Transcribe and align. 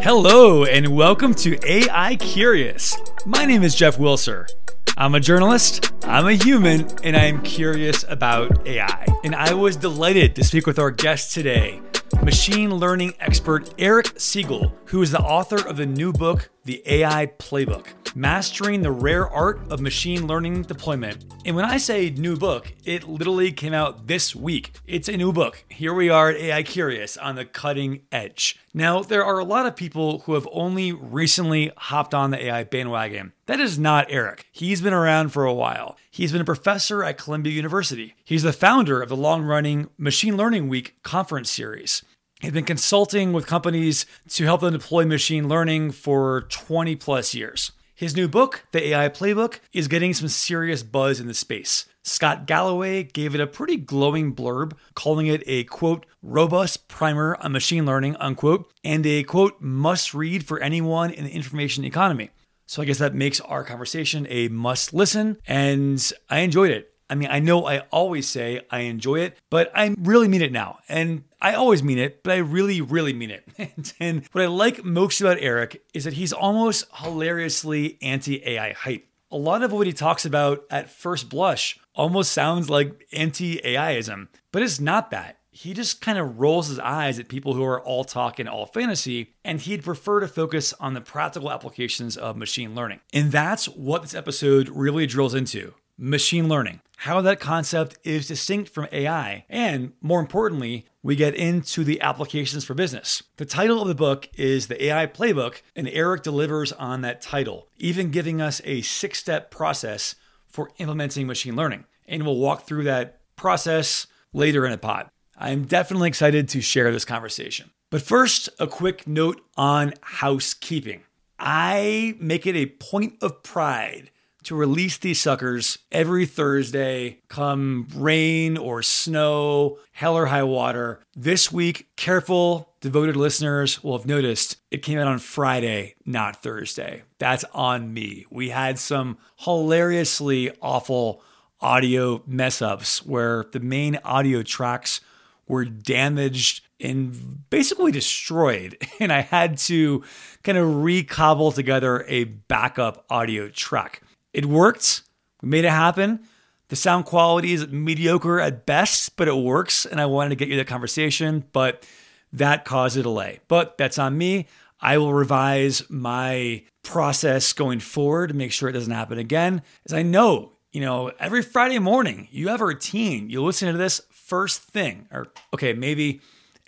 Hello, 0.00 0.64
and 0.64 0.96
welcome 0.96 1.34
to 1.34 1.58
AI 1.70 2.16
Curious. 2.16 2.96
My 3.26 3.44
name 3.44 3.62
is 3.62 3.74
Jeff 3.74 3.98
Wilser. 3.98 4.48
I'm 4.96 5.14
a 5.14 5.20
journalist, 5.20 5.92
I'm 6.04 6.26
a 6.26 6.32
human, 6.32 6.88
and 7.04 7.16
I 7.16 7.26
am 7.26 7.42
curious 7.42 8.04
about 8.08 8.66
AI. 8.66 9.06
And 9.22 9.34
I 9.34 9.52
was 9.54 9.76
delighted 9.76 10.34
to 10.36 10.44
speak 10.44 10.66
with 10.66 10.78
our 10.78 10.90
guest 10.90 11.34
today, 11.34 11.82
machine 12.22 12.74
learning 12.74 13.14
expert 13.20 13.74
Eric 13.78 14.18
Siegel, 14.18 14.74
who 14.86 15.02
is 15.02 15.10
the 15.10 15.20
author 15.20 15.64
of 15.68 15.76
the 15.76 15.86
new 15.86 16.12
book, 16.12 16.48
The 16.68 16.82
AI 16.84 17.28
Playbook 17.38 17.86
Mastering 18.14 18.82
the 18.82 18.90
Rare 18.90 19.26
Art 19.26 19.58
of 19.70 19.80
Machine 19.80 20.26
Learning 20.26 20.60
Deployment. 20.60 21.24
And 21.46 21.56
when 21.56 21.64
I 21.64 21.78
say 21.78 22.10
new 22.10 22.36
book, 22.36 22.74
it 22.84 23.08
literally 23.08 23.52
came 23.52 23.72
out 23.72 24.06
this 24.06 24.36
week. 24.36 24.72
It's 24.86 25.08
a 25.08 25.16
new 25.16 25.32
book. 25.32 25.64
Here 25.70 25.94
we 25.94 26.10
are 26.10 26.28
at 26.28 26.36
AI 26.36 26.62
Curious 26.64 27.16
on 27.16 27.36
the 27.36 27.46
cutting 27.46 28.02
edge. 28.12 28.58
Now, 28.74 29.00
there 29.02 29.24
are 29.24 29.38
a 29.38 29.44
lot 29.44 29.64
of 29.64 29.76
people 29.76 30.18
who 30.20 30.34
have 30.34 30.46
only 30.52 30.92
recently 30.92 31.72
hopped 31.74 32.12
on 32.12 32.32
the 32.32 32.44
AI 32.44 32.64
bandwagon. 32.64 33.32
That 33.46 33.60
is 33.60 33.78
not 33.78 34.08
Eric. 34.10 34.46
He's 34.52 34.82
been 34.82 34.92
around 34.92 35.30
for 35.30 35.46
a 35.46 35.54
while. 35.54 35.96
He's 36.10 36.32
been 36.32 36.42
a 36.42 36.44
professor 36.44 37.02
at 37.02 37.16
Columbia 37.16 37.54
University. 37.54 38.14
He's 38.26 38.42
the 38.42 38.52
founder 38.52 39.00
of 39.00 39.08
the 39.08 39.16
long 39.16 39.42
running 39.42 39.88
Machine 39.96 40.36
Learning 40.36 40.68
Week 40.68 40.96
conference 41.02 41.50
series. 41.50 42.02
He's 42.40 42.52
been 42.52 42.64
consulting 42.64 43.32
with 43.32 43.48
companies 43.48 44.06
to 44.28 44.44
help 44.44 44.60
them 44.60 44.72
deploy 44.72 45.04
machine 45.04 45.48
learning 45.48 45.90
for 45.90 46.42
20 46.42 46.94
plus 46.94 47.34
years. 47.34 47.72
His 47.96 48.14
new 48.14 48.28
book, 48.28 48.64
The 48.70 48.94
AI 48.94 49.08
Playbook, 49.08 49.58
is 49.72 49.88
getting 49.88 50.14
some 50.14 50.28
serious 50.28 50.84
buzz 50.84 51.18
in 51.18 51.26
the 51.26 51.34
space. 51.34 51.86
Scott 52.04 52.46
Galloway 52.46 53.02
gave 53.02 53.34
it 53.34 53.40
a 53.40 53.46
pretty 53.48 53.76
glowing 53.76 54.36
blurb, 54.36 54.74
calling 54.94 55.26
it 55.26 55.42
a 55.48 55.64
quote, 55.64 56.06
robust 56.22 56.86
primer 56.86 57.36
on 57.40 57.50
machine 57.50 57.84
learning, 57.84 58.14
unquote, 58.20 58.72
and 58.84 59.04
a 59.04 59.24
quote, 59.24 59.60
must 59.60 60.14
read 60.14 60.46
for 60.46 60.60
anyone 60.60 61.10
in 61.10 61.24
the 61.24 61.32
information 61.32 61.84
economy. 61.84 62.30
So 62.66 62.82
I 62.82 62.84
guess 62.84 62.98
that 62.98 63.16
makes 63.16 63.40
our 63.40 63.64
conversation 63.64 64.28
a 64.30 64.46
must 64.46 64.94
listen, 64.94 65.38
and 65.48 66.12
I 66.30 66.40
enjoyed 66.40 66.70
it. 66.70 66.94
I 67.10 67.14
mean, 67.14 67.28
I 67.30 67.40
know 67.40 67.66
I 67.66 67.80
always 67.90 68.28
say 68.28 68.60
I 68.70 68.80
enjoy 68.80 69.20
it, 69.20 69.38
but 69.50 69.70
I 69.74 69.94
really 69.98 70.28
mean 70.28 70.42
it 70.42 70.52
now. 70.52 70.78
And 70.88 71.24
I 71.40 71.54
always 71.54 71.82
mean 71.82 71.98
it, 71.98 72.22
but 72.22 72.32
I 72.32 72.38
really, 72.38 72.80
really 72.80 73.12
mean 73.12 73.30
it. 73.30 73.94
and 74.00 74.26
what 74.32 74.44
I 74.44 74.46
like 74.46 74.84
most 74.84 75.20
about 75.20 75.38
Eric 75.40 75.82
is 75.94 76.04
that 76.04 76.14
he's 76.14 76.32
almost 76.32 76.84
hilariously 76.94 77.98
anti 78.02 78.42
AI 78.44 78.72
hype. 78.72 79.06
A 79.30 79.36
lot 79.36 79.62
of 79.62 79.72
what 79.72 79.86
he 79.86 79.92
talks 79.92 80.24
about 80.24 80.64
at 80.70 80.90
first 80.90 81.28
blush 81.28 81.78
almost 81.94 82.32
sounds 82.32 82.70
like 82.70 83.06
anti 83.12 83.58
AIism, 83.58 84.28
but 84.52 84.62
it's 84.62 84.80
not 84.80 85.10
that. 85.10 85.38
He 85.50 85.74
just 85.74 86.00
kind 86.00 86.18
of 86.18 86.38
rolls 86.38 86.68
his 86.68 86.78
eyes 86.78 87.18
at 87.18 87.28
people 87.28 87.54
who 87.54 87.64
are 87.64 87.82
all 87.82 88.04
talk 88.04 88.38
and 88.38 88.48
all 88.48 88.64
fantasy, 88.64 89.34
and 89.44 89.60
he'd 89.60 89.82
prefer 89.82 90.20
to 90.20 90.28
focus 90.28 90.72
on 90.78 90.94
the 90.94 91.00
practical 91.00 91.50
applications 91.50 92.16
of 92.16 92.36
machine 92.36 92.76
learning. 92.76 93.00
And 93.12 93.32
that's 93.32 93.66
what 93.66 94.02
this 94.02 94.14
episode 94.14 94.68
really 94.68 95.06
drills 95.06 95.34
into 95.34 95.74
machine 95.98 96.48
learning, 96.48 96.80
how 97.02 97.20
that 97.20 97.38
concept 97.38 97.96
is 98.02 98.26
distinct 98.26 98.70
from 98.70 98.88
AI, 98.90 99.44
and 99.48 99.92
more 100.00 100.18
importantly, 100.18 100.84
we 101.00 101.14
get 101.14 101.32
into 101.32 101.84
the 101.84 102.00
applications 102.00 102.64
for 102.64 102.74
business. 102.74 103.22
The 103.36 103.44
title 103.44 103.80
of 103.80 103.86
the 103.86 103.94
book 103.94 104.28
is 104.34 104.66
The 104.66 104.86
AI 104.86 105.06
Playbook, 105.06 105.62
and 105.76 105.88
Eric 105.88 106.24
delivers 106.24 106.72
on 106.72 107.02
that 107.02 107.22
title, 107.22 107.68
even 107.76 108.10
giving 108.10 108.42
us 108.42 108.60
a 108.64 108.80
six 108.82 109.20
step 109.20 109.48
process 109.52 110.16
for 110.48 110.72
implementing 110.78 111.28
machine 111.28 111.54
learning. 111.54 111.84
And 112.08 112.24
we'll 112.24 112.36
walk 112.36 112.66
through 112.66 112.82
that 112.84 113.20
process 113.36 114.08
later 114.32 114.64
in 114.64 114.72
the 114.72 114.78
pod. 114.78 115.08
I'm 115.36 115.66
definitely 115.66 116.08
excited 116.08 116.48
to 116.48 116.60
share 116.60 116.90
this 116.90 117.04
conversation. 117.04 117.70
But 117.90 118.02
first, 118.02 118.48
a 118.58 118.66
quick 118.66 119.06
note 119.06 119.40
on 119.56 119.94
housekeeping. 120.00 121.02
I 121.38 122.16
make 122.18 122.44
it 122.44 122.56
a 122.56 122.66
point 122.66 123.18
of 123.22 123.44
pride 123.44 124.10
to 124.44 124.54
release 124.54 124.98
these 124.98 125.20
suckers 125.20 125.78
every 125.90 126.26
Thursday, 126.26 127.20
come 127.28 127.88
rain 127.94 128.56
or 128.56 128.82
snow, 128.82 129.78
hell 129.92 130.16
or 130.16 130.26
high 130.26 130.42
water. 130.42 131.00
This 131.14 131.50
week, 131.52 131.88
careful, 131.96 132.74
devoted 132.80 133.16
listeners 133.16 133.82
will 133.82 133.98
have 133.98 134.06
noticed 134.06 134.56
it 134.70 134.82
came 134.82 134.98
out 134.98 135.08
on 135.08 135.18
Friday, 135.18 135.96
not 136.06 136.42
Thursday. 136.42 137.02
That's 137.18 137.44
on 137.52 137.92
me. 137.92 138.26
We 138.30 138.50
had 138.50 138.78
some 138.78 139.18
hilariously 139.36 140.50
awful 140.62 141.22
audio 141.60 142.22
mess 142.26 142.62
ups 142.62 143.04
where 143.04 143.44
the 143.52 143.60
main 143.60 143.98
audio 144.04 144.42
tracks 144.42 145.00
were 145.48 145.64
damaged 145.64 146.62
and 146.80 147.48
basically 147.50 147.92
destroyed. 147.92 148.76
And 149.00 149.12
I 149.12 149.20
had 149.20 149.58
to 149.58 150.02
kind 150.42 150.58
of 150.58 150.82
recobble 150.82 151.52
together 151.52 152.04
a 152.08 152.24
backup 152.24 153.06
audio 153.08 153.48
track. 153.48 154.02
It 154.38 154.46
worked. 154.46 155.02
We 155.42 155.48
made 155.48 155.64
it 155.64 155.70
happen. 155.70 156.20
The 156.68 156.76
sound 156.76 157.06
quality 157.06 157.54
is 157.54 157.66
mediocre 157.66 158.38
at 158.38 158.66
best, 158.66 159.16
but 159.16 159.26
it 159.26 159.34
works. 159.34 159.84
And 159.84 160.00
I 160.00 160.06
wanted 160.06 160.28
to 160.28 160.36
get 160.36 160.46
you 160.46 160.56
that 160.58 160.68
conversation, 160.68 161.42
but 161.52 161.84
that 162.32 162.64
caused 162.64 162.96
a 162.96 163.02
delay. 163.02 163.40
But 163.48 163.76
that's 163.78 163.98
on 163.98 164.16
me. 164.16 164.46
I 164.80 164.96
will 164.98 165.12
revise 165.12 165.82
my 165.90 166.62
process 166.84 167.52
going 167.52 167.80
forward 167.80 168.28
to 168.28 168.34
make 168.34 168.52
sure 168.52 168.68
it 168.68 168.74
doesn't 168.74 168.92
happen 168.92 169.18
again. 169.18 169.60
As 169.84 169.92
I 169.92 170.02
know, 170.02 170.52
you 170.70 170.82
know, 170.82 171.10
every 171.18 171.42
Friday 171.42 171.80
morning, 171.80 172.28
you 172.30 172.46
have 172.46 172.60
a 172.60 172.66
routine. 172.66 173.30
You 173.30 173.42
listen 173.42 173.72
to 173.72 173.76
this 173.76 174.02
first 174.12 174.62
thing, 174.62 175.08
or 175.10 175.26
okay, 175.52 175.72
maybe 175.72 176.20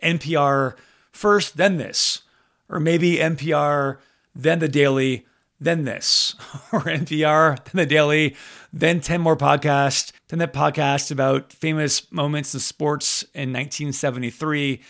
NPR 0.02 0.74
first, 1.12 1.56
then 1.56 1.76
this, 1.76 2.22
or 2.68 2.80
maybe 2.80 3.18
NPR, 3.18 3.98
then 4.34 4.58
the 4.58 4.68
daily, 4.68 5.24
then 5.60 5.84
this, 5.84 6.34
or 6.72 6.80
NPR, 6.80 7.62
then 7.64 7.72
the 7.74 7.86
daily, 7.86 8.36
then 8.72 9.00
10 9.00 9.20
more 9.20 9.36
podcasts, 9.36 10.12
then 10.28 10.38
that 10.38 10.52
podcast 10.52 11.10
about 11.10 11.52
famous 11.52 12.10
moments 12.10 12.54
in 12.54 12.60
sports 12.60 13.22
in 13.34 13.52
1973, 13.52 14.80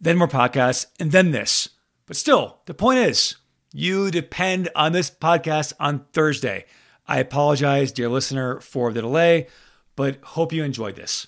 then 0.00 0.16
more 0.16 0.28
podcasts, 0.28 0.86
and 1.00 1.10
then 1.10 1.32
this. 1.32 1.70
But 2.06 2.16
still, 2.16 2.58
the 2.66 2.74
point 2.74 3.00
is, 3.00 3.36
you 3.72 4.10
depend 4.10 4.68
on 4.76 4.92
this 4.92 5.10
podcast 5.10 5.72
on 5.80 6.06
Thursday. 6.12 6.66
I 7.08 7.18
apologize, 7.18 7.92
dear 7.92 8.08
listener, 8.08 8.60
for 8.60 8.92
the 8.92 9.02
delay, 9.02 9.48
but 9.96 10.22
hope 10.22 10.52
you 10.52 10.62
enjoyed 10.62 10.96
this. 10.96 11.26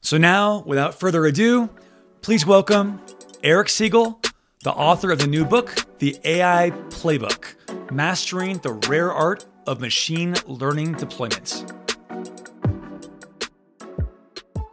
So 0.00 0.18
now, 0.18 0.64
without 0.66 0.98
further 0.98 1.24
ado, 1.24 1.70
please 2.20 2.44
welcome 2.44 3.00
Eric 3.42 3.68
Siegel, 3.68 4.20
the 4.64 4.72
author 4.72 5.10
of 5.10 5.18
the 5.18 5.26
new 5.26 5.44
book, 5.44 5.74
The 5.98 6.18
AI 6.24 6.70
Playbook 6.88 7.54
Mastering 7.92 8.56
the 8.58 8.72
Rare 8.88 9.12
Art 9.12 9.44
of 9.66 9.82
Machine 9.82 10.34
Learning 10.46 10.94
Deployments. 10.94 11.70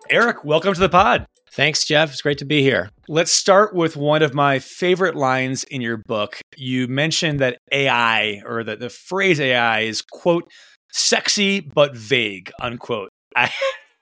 Eric, 0.09 0.45
welcome 0.45 0.73
to 0.73 0.79
the 0.79 0.87
pod. 0.87 1.25
Thanks, 1.51 1.83
Jeff. 1.83 2.11
It's 2.11 2.21
great 2.21 2.37
to 2.37 2.45
be 2.45 2.61
here. 2.61 2.91
Let's 3.09 3.33
start 3.33 3.75
with 3.75 3.97
one 3.97 4.21
of 4.21 4.33
my 4.33 4.59
favorite 4.59 5.17
lines 5.17 5.65
in 5.65 5.81
your 5.81 5.97
book. 5.97 6.39
You 6.55 6.87
mentioned 6.87 7.41
that 7.41 7.57
AI, 7.73 8.41
or 8.45 8.63
that 8.63 8.79
the 8.79 8.89
phrase 8.89 9.41
AI, 9.41 9.81
is, 9.81 10.01
quote, 10.01 10.49
sexy 10.93 11.59
but 11.59 11.97
vague, 11.97 12.53
unquote. 12.61 13.09
I, 13.35 13.51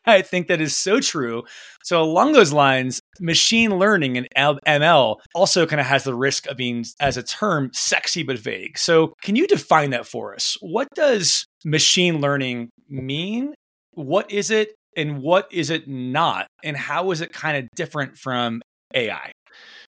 I 0.18 0.22
think 0.22 0.47
that 0.47 0.62
is 0.62 0.75
so 0.78 1.00
true. 1.00 1.44
So, 1.84 2.01
along 2.01 2.31
those 2.31 2.53
lines, 2.53 3.01
machine 3.19 3.78
learning 3.78 4.18
and 4.18 4.28
ML 4.66 5.18
also 5.35 5.66
kind 5.66 5.79
of 5.79 5.85
has 5.85 6.03
the 6.03 6.16
risk 6.16 6.47
of 6.47 6.57
being, 6.57 6.85
as 7.00 7.18
a 7.18 7.23
term, 7.23 7.69
sexy 7.73 8.23
but 8.23 8.40
vague. 8.40 8.78
So, 8.78 9.13
can 9.22 9.35
you 9.35 9.47
define 9.47 9.91
that 9.91 10.07
for 10.07 10.34
us? 10.34 10.57
What 10.62 10.88
does 10.96 11.46
machine 11.66 12.22
learning 12.22 12.69
mean? 12.90 13.53
What 13.91 14.31
is 14.31 14.50
it? 14.50 14.69
And 14.96 15.22
what 15.22 15.47
is 15.51 15.69
it 15.69 15.88
not? 15.88 16.47
And 16.63 16.75
how 16.75 17.12
is 17.12 17.22
it 17.22 17.31
kind 17.31 17.57
of 17.57 17.67
different 17.75 18.17
from 18.17 18.61
AI? 18.96 19.32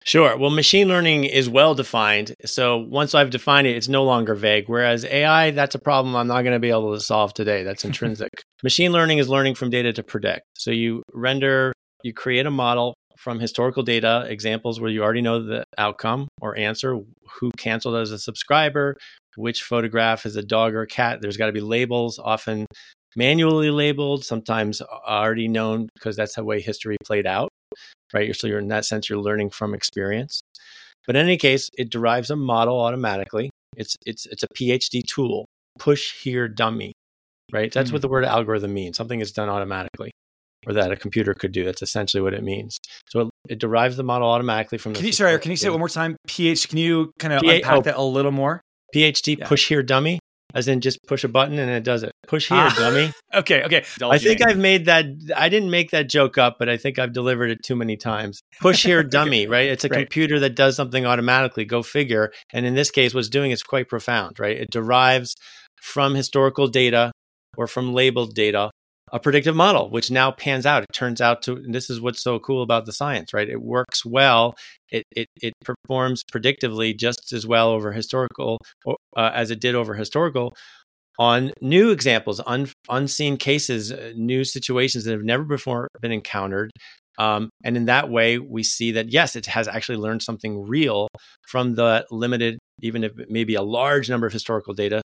Sure. 0.08 0.38
Well, 0.38 0.48
machine 0.48 0.88
learning 0.88 1.24
is 1.24 1.50
well 1.50 1.74
defined. 1.74 2.34
So 2.46 2.78
once 2.78 3.14
I've 3.14 3.28
defined 3.28 3.66
it, 3.66 3.76
it's 3.76 3.88
no 3.88 4.04
longer 4.04 4.34
vague. 4.34 4.64
Whereas 4.66 5.04
AI, 5.04 5.50
that's 5.50 5.74
a 5.74 5.78
problem 5.78 6.16
I'm 6.16 6.26
not 6.26 6.44
going 6.44 6.54
to 6.54 6.58
be 6.58 6.70
able 6.70 6.94
to 6.94 7.00
solve 7.00 7.34
today. 7.34 7.62
That's 7.62 7.84
intrinsic. 7.84 8.30
machine 8.62 8.90
learning 8.90 9.18
is 9.18 9.28
learning 9.28 9.56
from 9.56 9.68
data 9.68 9.92
to 9.92 10.02
predict. 10.02 10.44
So 10.56 10.70
you 10.70 11.02
render, 11.12 11.74
you 12.04 12.14
create 12.14 12.46
a 12.46 12.50
model 12.50 12.94
from 13.18 13.38
historical 13.38 13.82
data, 13.82 14.24
examples 14.30 14.80
where 14.80 14.88
you 14.88 15.02
already 15.02 15.20
know 15.20 15.44
the 15.44 15.62
outcome 15.76 16.26
or 16.40 16.56
answer, 16.56 16.98
who 17.38 17.50
canceled 17.58 17.96
as 17.96 18.10
a 18.10 18.18
subscriber, 18.18 18.96
which 19.36 19.62
photograph 19.62 20.24
is 20.24 20.36
a 20.36 20.42
dog 20.42 20.72
or 20.72 20.80
a 20.80 20.86
cat. 20.86 21.20
There's 21.20 21.36
got 21.36 21.48
to 21.48 21.52
be 21.52 21.60
labels, 21.60 22.18
often 22.18 22.64
manually 23.14 23.70
labeled, 23.70 24.24
sometimes 24.24 24.80
already 24.80 25.48
known 25.48 25.90
because 25.92 26.16
that's 26.16 26.36
the 26.36 26.44
way 26.44 26.62
history 26.62 26.96
played 27.04 27.26
out 27.26 27.50
right? 28.12 28.34
So 28.34 28.46
you're 28.46 28.58
in 28.58 28.68
that 28.68 28.84
sense, 28.84 29.08
you're 29.08 29.18
learning 29.18 29.50
from 29.50 29.74
experience. 29.74 30.40
But 31.06 31.16
in 31.16 31.24
any 31.24 31.36
case, 31.38 31.70
it 31.78 31.90
derives 31.90 32.30
a 32.30 32.36
model 32.36 32.78
automatically. 32.78 33.50
It's 33.76 33.96
it's 34.04 34.26
it's 34.26 34.42
a 34.42 34.48
PhD 34.48 35.02
tool. 35.06 35.46
Push 35.78 36.22
here 36.22 36.48
dummy, 36.48 36.92
right? 37.52 37.72
That's 37.72 37.90
mm 37.90 37.92
what 37.94 38.02
the 38.02 38.08
word 38.08 38.24
algorithm 38.24 38.74
means. 38.74 38.96
Something 38.96 39.20
is 39.20 39.32
done 39.32 39.48
automatically. 39.48 40.10
or 40.66 40.74
that 40.74 40.90
a 40.90 40.96
computer 40.96 41.34
could 41.34 41.52
do. 41.52 41.64
That's 41.64 41.82
essentially 41.82 42.20
what 42.20 42.34
it 42.34 42.42
means. 42.42 42.78
So 43.08 43.20
it, 43.20 43.28
it 43.48 43.58
derives 43.58 43.96
the 43.96 44.02
model 44.02 44.28
automatically 44.28 44.78
from. 44.78 44.92
Can 44.92 45.02
the 45.02 45.08
you 45.08 45.12
sorry? 45.12 45.38
Can 45.38 45.50
you 45.50 45.56
say 45.56 45.68
it 45.68 45.70
one 45.70 45.78
more 45.78 45.88
time? 45.88 46.16
PH. 46.26 46.68
Can 46.68 46.78
you 46.78 47.12
kind 47.18 47.32
of 47.32 47.40
P- 47.40 47.56
unpack 47.56 47.72
oh. 47.72 47.82
that 47.82 47.96
a 47.96 48.02
little 48.02 48.32
more? 48.32 48.60
PhD 48.94 49.38
Yeah. 49.38 49.46
push 49.46 49.68
here 49.68 49.82
dummy, 49.82 50.18
as 50.54 50.66
in 50.68 50.80
just 50.80 50.98
push 51.06 51.24
a 51.24 51.28
button 51.28 51.58
and 51.58 51.70
it 51.70 51.84
does 51.84 52.02
it. 52.02 52.12
Push 52.26 52.48
here 52.48 52.58
Ah. 52.58 52.74
dummy. 52.76 53.12
Okay. 53.34 53.62
Okay. 53.62 53.84
I 54.02 54.16
think 54.16 54.40
I've 54.46 54.56
made 54.56 54.86
that. 54.86 55.04
I 55.36 55.50
didn't 55.50 55.70
make 55.70 55.90
that 55.90 56.08
joke 56.08 56.38
up, 56.38 56.56
but 56.58 56.68
I 56.70 56.78
think 56.78 56.98
I've 56.98 57.12
delivered 57.12 57.50
it 57.50 57.58
too 57.62 57.76
many 57.76 57.96
times. 57.98 58.40
Push 58.60 58.84
here, 58.84 59.02
dummy, 59.18 59.46
right? 59.46 59.68
It's 59.68 59.84
a 59.84 59.88
Right. 59.88 59.98
computer 59.98 60.40
that 60.40 60.56
does 60.56 60.76
something 60.76 61.04
automatically. 61.04 61.66
Go 61.66 61.82
figure. 61.82 62.32
And 62.54 62.64
in 62.64 62.74
this 62.74 62.90
case, 62.90 63.12
what's 63.12 63.28
doing 63.28 63.50
is 63.50 63.62
quite 63.62 63.86
profound, 63.88 64.40
right? 64.40 64.56
It 64.56 64.70
derives 64.70 65.34
from 65.82 66.14
historical 66.14 66.68
data 66.68 67.12
or 67.58 67.66
from 67.66 67.92
labeled 67.92 68.34
data 68.34 68.70
a 69.12 69.20
predictive 69.20 69.56
model, 69.56 69.90
which 69.90 70.10
now 70.10 70.30
pans 70.30 70.66
out. 70.66 70.82
It 70.82 70.92
turns 70.92 71.20
out 71.20 71.42
to, 71.42 71.52
and 71.52 71.74
this 71.74 71.90
is 71.90 72.00
what's 72.00 72.22
so 72.22 72.38
cool 72.38 72.62
about 72.62 72.86
the 72.86 72.92
science, 72.92 73.32
right? 73.32 73.48
It 73.48 73.62
works 73.62 74.04
well. 74.04 74.54
It 74.90 75.04
it, 75.12 75.28
it 75.42 75.52
performs 75.64 76.22
predictively 76.32 76.98
just 76.98 77.32
as 77.32 77.46
well 77.46 77.70
over 77.70 77.92
historical 77.92 78.58
uh, 78.86 79.30
as 79.34 79.50
it 79.50 79.60
did 79.60 79.74
over 79.74 79.94
historical 79.94 80.54
on 81.18 81.52
new 81.60 81.90
examples, 81.90 82.40
un, 82.46 82.68
unseen 82.88 83.36
cases, 83.36 83.92
uh, 83.92 84.12
new 84.16 84.44
situations 84.44 85.04
that 85.04 85.12
have 85.12 85.24
never 85.24 85.42
before 85.42 85.88
been 86.00 86.12
encountered. 86.12 86.70
Um, 87.18 87.50
and 87.64 87.76
in 87.76 87.86
that 87.86 88.08
way, 88.08 88.38
we 88.38 88.62
see 88.62 88.92
that 88.92 89.12
yes, 89.12 89.34
it 89.34 89.46
has 89.46 89.66
actually 89.66 89.98
learned 89.98 90.22
something 90.22 90.62
real 90.68 91.08
from 91.48 91.74
the 91.74 92.06
limited, 92.12 92.58
even 92.80 93.02
if 93.02 93.18
it 93.18 93.30
may 93.30 93.42
be 93.42 93.56
a 93.56 93.62
large 93.62 94.08
number 94.08 94.26
of 94.26 94.32
historical 94.32 94.72
data, 94.72 95.02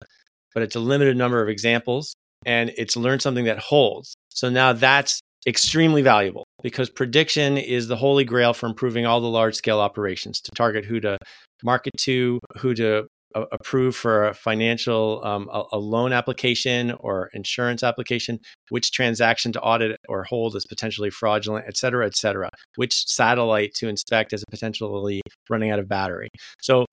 but 0.53 0.63
it's 0.63 0.77
a 0.77 0.79
limited 0.79 1.17
number 1.17 1.41
of 1.41 1.49
examples, 1.49 2.13
and 2.45 2.71
it's 2.77 2.95
learned 2.95 3.21
something 3.21 3.45
that 3.45 3.59
holds. 3.59 4.15
So 4.29 4.49
now 4.49 4.73
that's 4.73 5.19
extremely 5.47 6.01
valuable 6.01 6.45
because 6.61 6.89
prediction 6.89 7.57
is 7.57 7.87
the 7.87 7.95
holy 7.95 8.25
grail 8.25 8.53
for 8.53 8.67
improving 8.67 9.05
all 9.05 9.21
the 9.21 9.27
large 9.27 9.55
scale 9.55 9.79
operations 9.79 10.41
to 10.41 10.51
target 10.51 10.85
who 10.85 10.99
to 10.99 11.17
market 11.63 11.93
to, 11.97 12.39
who 12.57 12.73
to 12.73 13.07
a- 13.35 13.45
approve 13.51 13.95
for 13.95 14.27
a 14.27 14.33
financial 14.33 15.21
um, 15.23 15.49
a, 15.51 15.63
a 15.73 15.77
loan 15.77 16.13
application 16.13 16.91
or 16.99 17.29
insurance 17.33 17.83
application 17.83 18.39
which 18.69 18.91
transaction 18.91 19.51
to 19.51 19.61
audit 19.61 19.97
or 20.09 20.23
hold 20.23 20.55
is 20.55 20.65
potentially 20.65 21.09
fraudulent 21.09 21.65
et 21.67 21.77
cetera 21.77 22.05
et 22.05 22.15
cetera 22.15 22.49
which 22.75 23.05
satellite 23.07 23.73
to 23.73 23.87
inspect 23.87 24.33
as 24.33 24.43
potentially 24.49 25.21
running 25.49 25.69
out 25.71 25.79
of 25.79 25.87
battery 25.87 26.29
so 26.61 26.85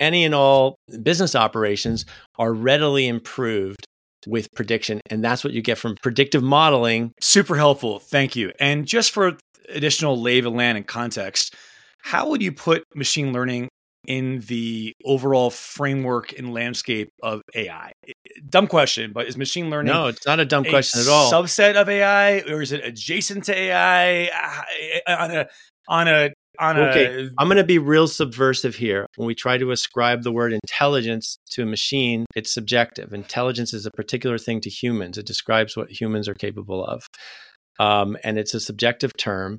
any 0.00 0.24
and 0.24 0.34
all 0.34 0.76
business 1.02 1.34
operations 1.34 2.04
are 2.38 2.52
readily 2.52 3.06
improved 3.06 3.84
with 4.26 4.48
prediction 4.54 5.00
and 5.10 5.22
that's 5.22 5.44
what 5.44 5.52
you 5.52 5.62
get 5.62 5.78
from 5.78 5.96
predictive 6.02 6.42
modeling 6.42 7.12
Super 7.20 7.56
helpful. 7.56 7.98
Thank 7.98 8.36
you. 8.36 8.52
And 8.60 8.86
just 8.86 9.10
for 9.10 9.36
additional 9.68 10.20
lay 10.20 10.38
of 10.38 10.46
land 10.46 10.78
and 10.78 10.86
context, 10.86 11.54
how 11.98 12.28
would 12.30 12.42
you 12.42 12.52
put 12.52 12.84
machine 12.94 13.32
learning 13.32 13.68
in 14.06 14.40
the 14.46 14.92
overall 15.04 15.50
framework 15.50 16.38
and 16.38 16.54
landscape 16.54 17.08
of 17.22 17.42
AI? 17.54 17.92
Dumb 18.48 18.68
question, 18.68 19.12
but 19.12 19.26
is 19.26 19.36
machine 19.36 19.70
learning 19.70 19.92
no 19.92 20.06
it's 20.06 20.26
not 20.26 20.38
a 20.38 20.44
dumb 20.44 20.64
a 20.64 20.70
question 20.70 21.00
at 21.00 21.08
all 21.08 21.32
subset 21.32 21.74
of 21.74 21.88
AI 21.88 22.40
or 22.40 22.62
is 22.62 22.72
it 22.72 22.84
adjacent 22.84 23.44
to 23.44 23.56
AI 23.56 24.26
Uh, 25.06 25.16
on 25.16 25.30
a 25.30 25.48
on 25.88 26.08
a 26.08 26.30
on 26.58 26.78
Okay, 26.78 27.26
a 27.26 27.30
I'm 27.38 27.48
going 27.48 27.56
to 27.56 27.64
be 27.64 27.78
real 27.78 28.08
subversive 28.08 28.74
here. 28.74 29.06
When 29.16 29.26
we 29.26 29.34
try 29.34 29.58
to 29.58 29.70
ascribe 29.70 30.22
the 30.22 30.32
word 30.32 30.52
intelligence 30.52 31.38
to 31.52 31.62
a 31.62 31.66
machine, 31.66 32.26
it's 32.34 32.52
subjective. 32.52 33.12
Intelligence 33.12 33.72
is 33.72 33.86
a 33.86 33.90
particular 33.90 34.38
thing 34.38 34.60
to 34.62 34.70
humans, 34.70 35.18
it 35.18 35.26
describes 35.26 35.76
what 35.76 35.90
humans 35.90 36.28
are 36.28 36.34
capable 36.34 36.84
of. 36.84 37.06
Um, 37.78 38.16
and 38.24 38.38
it's 38.38 38.54
a 38.54 38.60
subjective 38.60 39.16
term. 39.16 39.58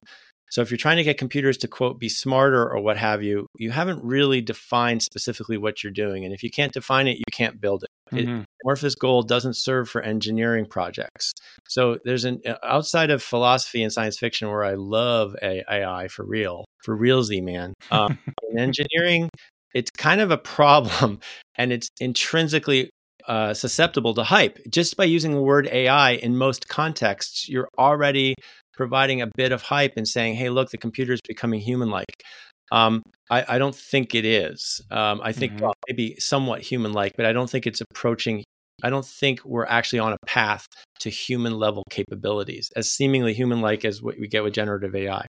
So 0.49 0.61
if 0.61 0.71
you're 0.71 0.77
trying 0.77 0.97
to 0.97 1.03
get 1.03 1.17
computers 1.17 1.57
to 1.57 1.67
quote 1.67 1.99
be 1.99 2.09
smarter 2.09 2.63
or 2.63 2.81
what 2.81 2.97
have 2.97 3.21
you, 3.21 3.47
you 3.57 3.71
haven't 3.71 4.03
really 4.03 4.41
defined 4.41 5.03
specifically 5.03 5.57
what 5.57 5.83
you're 5.83 5.91
doing. 5.91 6.23
And 6.23 6.33
if 6.33 6.41
you 6.41 6.49
can't 6.49 6.71
define 6.71 7.07
it, 7.07 7.17
you 7.17 7.25
can't 7.31 7.59
build 7.59 7.83
it. 7.83 7.86
It- 8.11 8.27
Mhm. 8.27 8.43
amorphous 8.63 8.95
goal 8.95 9.23
doesn't 9.23 9.55
serve 9.55 9.89
for 9.89 10.01
engineering 10.01 10.65
projects. 10.65 11.33
So 11.67 11.99
there's 12.05 12.25
an 12.25 12.41
outside 12.63 13.09
of 13.09 13.21
philosophy 13.21 13.83
and 13.83 13.91
science 13.91 14.17
fiction 14.17 14.49
where 14.49 14.63
I 14.63 14.73
love 14.75 15.35
AI 15.41 16.07
for 16.07 16.25
real, 16.25 16.65
for 16.83 16.97
realsy, 16.97 17.41
man. 17.43 17.73
Um, 17.91 18.17
in 18.51 18.59
engineering, 18.59 19.29
it's 19.73 19.91
kind 19.91 20.21
of 20.21 20.31
a 20.31 20.37
problem, 20.37 21.19
and 21.55 21.71
it's 21.71 21.89
intrinsically 21.99 22.89
uh, 23.27 23.53
susceptible 23.53 24.13
to 24.13 24.23
hype. 24.23 24.57
Just 24.69 24.95
by 24.95 25.03
using 25.03 25.33
the 25.33 25.41
word 25.41 25.67
AI 25.67 26.11
in 26.11 26.37
most 26.37 26.69
contexts, 26.69 27.49
you're 27.49 27.67
already 27.77 28.33
providing 28.73 29.21
a 29.21 29.27
bit 29.35 29.51
of 29.51 29.61
hype 29.63 29.93
and 29.97 30.07
saying, 30.07 30.35
"Hey, 30.35 30.49
look, 30.49 30.69
the 30.69 30.77
computer 30.77 31.11
is 31.11 31.19
becoming 31.27 31.59
human-like." 31.59 32.23
Um, 32.71 33.03
I, 33.29 33.55
I 33.55 33.57
don't 33.57 33.75
think 33.75 34.15
it 34.15 34.25
is. 34.25 34.81
Um, 34.91 35.19
I 35.23 35.31
think 35.31 35.53
Mhm. 35.53 35.61
well, 35.61 35.73
maybe 35.87 36.15
somewhat 36.19 36.61
human-like, 36.61 37.13
but 37.17 37.25
I 37.25 37.33
don't 37.33 37.49
think 37.49 37.67
it's 37.67 37.81
approaching. 37.81 38.43
I 38.83 38.89
don't 38.89 39.05
think 39.05 39.43
we're 39.43 39.65
actually 39.65 39.99
on 39.99 40.13
a 40.13 40.17
path 40.27 40.67
to 40.99 41.09
human 41.09 41.57
level 41.57 41.83
capabilities, 41.89 42.69
as 42.75 42.91
seemingly 42.91 43.33
human 43.33 43.59
like 43.61 43.83
as 43.85 44.01
what 44.01 44.19
we 44.19 44.27
get 44.27 44.43
with 44.43 44.53
generative 44.53 44.95
AI. 44.95 45.25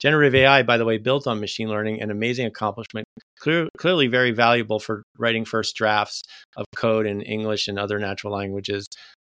Generative 0.00 0.34
AI, 0.34 0.62
by 0.62 0.78
the 0.78 0.84
way, 0.84 0.98
built 0.98 1.26
on 1.26 1.40
machine 1.40 1.68
learning, 1.68 2.00
an 2.00 2.10
amazing 2.10 2.46
accomplishment, 2.46 3.04
clear, 3.40 3.68
clearly 3.76 4.06
very 4.06 4.30
valuable 4.30 4.78
for 4.78 5.02
writing 5.18 5.44
first 5.44 5.74
drafts 5.76 6.22
of 6.56 6.64
code 6.76 7.06
in 7.06 7.22
English 7.22 7.68
and 7.68 7.78
other 7.78 7.98
natural 7.98 8.32
languages, 8.32 8.86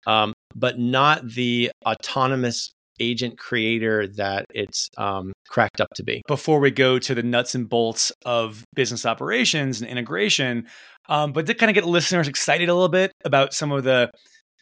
um, 0.06 0.32
but 0.54 0.78
not 0.78 1.26
the 1.28 1.70
autonomous 1.84 2.70
agent 3.00 3.38
creator 3.38 4.06
that 4.06 4.46
it's 4.54 4.88
um, 4.96 5.32
cracked 5.48 5.80
up 5.80 5.88
to 5.96 6.02
be. 6.02 6.22
before 6.26 6.60
we 6.60 6.70
go 6.70 6.98
to 6.98 7.14
the 7.14 7.22
nuts 7.22 7.54
and 7.54 7.68
bolts 7.68 8.12
of 8.24 8.64
business 8.74 9.06
operations 9.06 9.80
and 9.80 9.90
integration, 9.90 10.66
um, 11.08 11.32
but 11.32 11.46
to 11.46 11.54
kind 11.54 11.70
of 11.70 11.74
get 11.74 11.84
listeners 11.86 12.28
excited 12.28 12.68
a 12.68 12.74
little 12.74 12.88
bit 12.88 13.12
about 13.24 13.52
some 13.52 13.72
of 13.72 13.84
the 13.84 14.10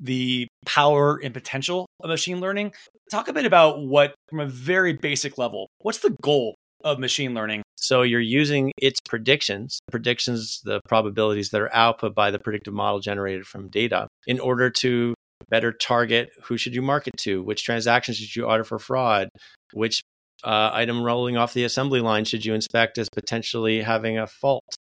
the 0.01 0.49
power 0.67 1.21
and 1.23 1.33
potential 1.33 1.87
of 2.03 2.11
machine 2.11 2.41
learning, 2.41 2.73
talk 3.11 3.29
a 3.29 3.33
bit 3.33 3.47
about 3.47 3.81
what, 3.81 4.15
from 4.29 4.41
a 4.41 4.47
very 4.47 4.93
basic 4.93 5.39
level, 5.39 5.69
what's 5.79 5.99
the 5.99 6.17
goal 6.23 6.57
of 6.83 6.99
machine 6.99 7.33
learning? 7.33 7.63
So 7.77 8.03
you're 8.03 8.21
using 8.21 8.73
its 8.79 8.99
predictions, 9.07 9.79
predictions, 9.91 10.61
the 10.65 10.81
probabilities 10.89 11.51
that 11.51 11.61
are 11.61 11.75
output 11.75 12.15
by 12.15 12.31
the 12.31 12.39
predictive 12.39 12.75
model 12.75 13.01
generated 13.01 13.47
from 13.47 13.69
data 13.69 14.09
in 14.27 14.41
order 14.41 14.71
to 14.71 15.15
better 15.51 15.73
target 15.73 16.31
who 16.43 16.57
should 16.57 16.75
you 16.75 16.83
market 16.83 17.17
to, 17.19 17.43
which 17.43 17.65
transactions 17.65 18.17
should 18.17 18.35
you 18.35 18.47
order 18.47 18.65
for 18.65 18.79
fraud, 18.79 19.29
which 19.73 20.03
uh, 20.43 20.71
item 20.73 21.03
rolling 21.03 21.37
off 21.37 21.55
the 21.55 21.65
assembly 21.65 22.01
line 22.01 22.25
should 22.25 22.45
you 22.45 22.55
inspect 22.55 22.99
as 22.99 23.09
potentially 23.09 23.83
having 23.83 24.19
a 24.19 24.27
fault, 24.27 24.77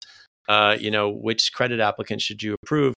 uh, 0.48 0.76
you 0.78 0.90
know, 0.90 1.08
which 1.08 1.52
credit 1.52 1.80
applicant 1.80 2.20
should 2.20 2.42
you 2.42 2.54
approve, 2.62 2.94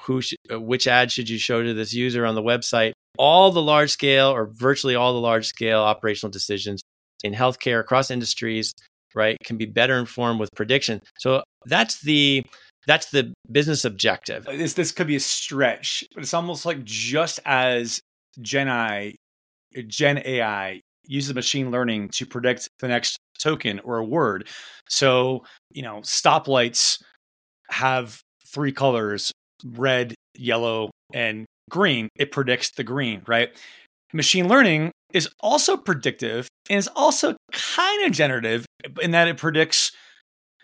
who 0.00 0.20
sh- 0.20 0.34
uh, 0.52 0.60
which 0.60 0.86
ad 0.86 1.10
should 1.10 1.28
you 1.28 1.38
show 1.38 1.62
to 1.62 1.74
this 1.74 1.92
user 1.92 2.24
on 2.24 2.34
the 2.34 2.42
website. 2.42 2.92
All 3.18 3.50
the 3.50 3.62
large 3.62 3.90
scale 3.90 4.28
or 4.28 4.46
virtually 4.46 4.94
all 4.94 5.12
the 5.12 5.20
large 5.20 5.46
scale 5.46 5.80
operational 5.80 6.30
decisions 6.30 6.80
in 7.24 7.34
healthcare 7.34 7.80
across 7.80 8.10
industries 8.10 8.72
right 9.14 9.36
can 9.44 9.56
be 9.56 9.66
better 9.66 9.98
informed 9.98 10.40
with 10.40 10.48
prediction 10.54 11.00
so 11.18 11.42
that's 11.66 12.00
the 12.02 12.44
that's 12.86 13.10
the 13.10 13.32
business 13.50 13.84
objective 13.84 14.48
uh, 14.48 14.52
This 14.52 14.74
this 14.74 14.92
could 14.92 15.06
be 15.06 15.16
a 15.16 15.20
stretch, 15.20 16.04
but 16.14 16.22
it's 16.22 16.34
almost 16.34 16.66
like 16.66 16.84
just 16.84 17.40
as 17.44 18.00
Gen 18.40 18.68
I, 18.68 19.14
uh, 19.76 19.82
Gen 19.86 20.22
AI 20.24 20.80
uses 21.06 21.34
machine 21.34 21.70
learning 21.70 22.08
to 22.10 22.26
predict 22.26 22.68
the 22.78 22.88
next 22.88 23.18
token 23.38 23.80
or 23.80 23.98
a 23.98 24.04
word. 24.04 24.48
So 24.88 25.44
you 25.72 25.82
know, 25.82 25.98
stoplights 25.98 27.02
have 27.70 28.20
three 28.46 28.72
colors: 28.72 29.32
red, 29.64 30.14
yellow, 30.36 30.90
and 31.12 31.46
green. 31.70 32.08
It 32.16 32.32
predicts 32.32 32.70
the 32.70 32.84
green, 32.84 33.22
right? 33.26 33.50
Machine 34.12 34.48
learning 34.48 34.90
is 35.12 35.28
also 35.40 35.76
predictive 35.76 36.48
and 36.68 36.78
is 36.78 36.88
also 36.96 37.36
kind 37.52 38.06
of 38.06 38.12
generative 38.12 38.66
in 39.00 39.12
that 39.12 39.28
it 39.28 39.36
predicts 39.36 39.92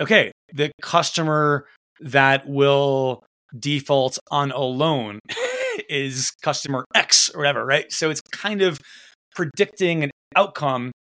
okay, 0.01 0.33
the 0.53 0.71
customer 0.83 1.67
that 2.01 2.49
will 2.49 3.23
default 3.59 4.19
on 4.31 4.51
a 4.51 4.61
loan 4.61 5.21
is 5.89 6.33
customer 6.43 6.85
X 6.95 7.31
or 7.35 7.39
whatever, 7.39 7.65
right? 7.65 7.91
So 7.93 8.11
it's 8.11 8.21
kind 8.33 8.63
of 8.63 8.79
predicting 9.35 10.05
an 10.05 10.11
outcome, 10.35 10.93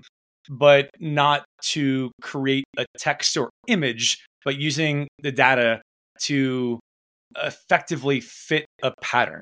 but 0.50 0.90
not 1.00 1.46
to 1.62 2.12
create 2.22 2.66
a 2.78 2.86
text 2.98 3.38
or 3.38 3.50
image, 3.68 4.24
but 4.44 4.58
using 4.58 5.08
the 5.22 5.32
data 5.32 5.82
to 6.24 6.80
effectively 7.38 8.22
fit 8.22 8.66
a 8.84 8.94
pattern. 9.02 9.42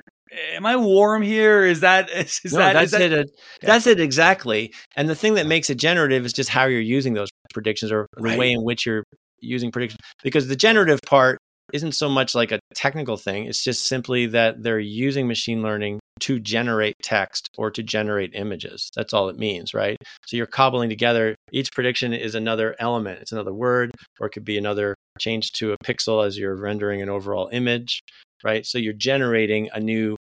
Am 0.56 0.66
I 0.66 0.76
warm 0.78 1.22
here? 1.22 1.64
Is 1.64 1.82
that 1.82 2.10
is, 2.10 2.42
is 2.46 2.54
no, 2.54 2.60
that 2.60 2.74
that's 2.74 2.86
is 2.86 2.92
that, 2.92 3.12
it 3.12 3.28
uh, 3.28 3.32
that's 3.62 3.86
it 3.86 4.00
exactly 4.00 4.74
and 4.96 5.08
the 5.08 5.16
thing 5.16 5.36
that 5.36 5.46
makes 5.46 5.70
it 5.70 5.76
generative 5.76 6.26
is 6.26 6.34
just 6.34 6.50
how 6.50 6.66
you're 6.66 6.82
using 6.82 7.14
those 7.14 7.30
predictions 7.54 7.92
or 7.92 8.08
the 8.18 8.38
way 8.38 8.52
in 8.52 8.64
which 8.64 8.86
you're 8.86 9.04
using 9.42 9.72
predictions 9.72 10.00
because 10.24 10.48
the 10.48 10.56
generative 10.56 11.00
part 11.06 11.38
isn't 11.72 11.94
so 11.94 12.10
much 12.10 12.36
like 12.36 12.52
a 12.52 12.60
technical 12.76 13.16
thing 13.18 13.46
it's 13.46 13.64
just 13.64 13.88
simply 13.88 14.26
that 14.26 14.62
they're 14.62 14.80
using 14.80 15.28
machine 15.28 15.62
learning 15.62 16.00
to 16.20 16.40
generate 16.40 16.96
text 17.04 17.50
or 17.58 17.72
to 17.72 17.84
generate 17.84 18.34
images. 18.34 18.90
That's 18.96 19.14
all 19.14 19.30
it 19.30 19.38
means, 19.38 19.74
right? 19.74 19.98
So 20.26 20.38
you're 20.38 20.46
cobbling 20.46 20.90
together. 20.90 21.36
Each 21.52 21.72
prediction 21.72 22.14
is 22.14 22.36
another 22.36 22.76
element. 22.80 23.20
It's 23.22 23.32
another 23.32 23.54
word, 23.54 23.92
or 24.20 24.28
it 24.28 24.30
could 24.32 24.46
be 24.46 24.58
another 24.58 24.96
change 25.20 25.52
to 25.54 25.74
a 25.74 25.78
pixel 25.84 26.26
as 26.26 26.38
you're 26.38 26.56
rendering 26.56 27.02
an 27.02 27.10
overall 27.10 27.50
image, 27.52 28.00
right? 28.44 28.66
So 28.66 28.78
you're 28.78 28.94
generating 28.94 29.70
a 29.74 29.80
new 29.80 30.16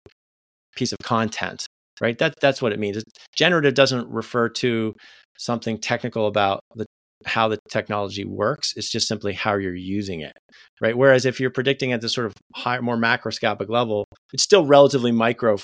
piece 0.75 0.91
of 0.91 0.97
content, 1.03 1.65
right? 2.01 2.17
That 2.17 2.35
that's 2.41 2.61
what 2.61 2.73
it 2.73 2.79
means. 2.79 3.01
Generative 3.35 3.73
doesn't 3.73 4.09
refer 4.09 4.49
to 4.49 4.93
something 5.37 5.77
technical 5.77 6.27
about 6.27 6.59
the 6.75 6.85
how 7.25 7.47
the 7.47 7.57
technology 7.69 8.25
works. 8.25 8.73
It's 8.75 8.89
just 8.89 9.07
simply 9.07 9.33
how 9.33 9.55
you're 9.55 9.75
using 9.75 10.21
it, 10.21 10.33
right? 10.81 10.97
Whereas 10.97 11.25
if 11.25 11.39
you're 11.39 11.49
predicting 11.49 11.91
at 11.91 12.01
this 12.01 12.13
sort 12.13 12.27
of 12.27 12.33
higher, 12.55 12.81
more 12.81 12.97
macroscopic 12.97 13.69
level, 13.69 14.05
it's 14.33 14.43
still 14.43 14.65
relatively 14.65 15.11
micro 15.11 15.57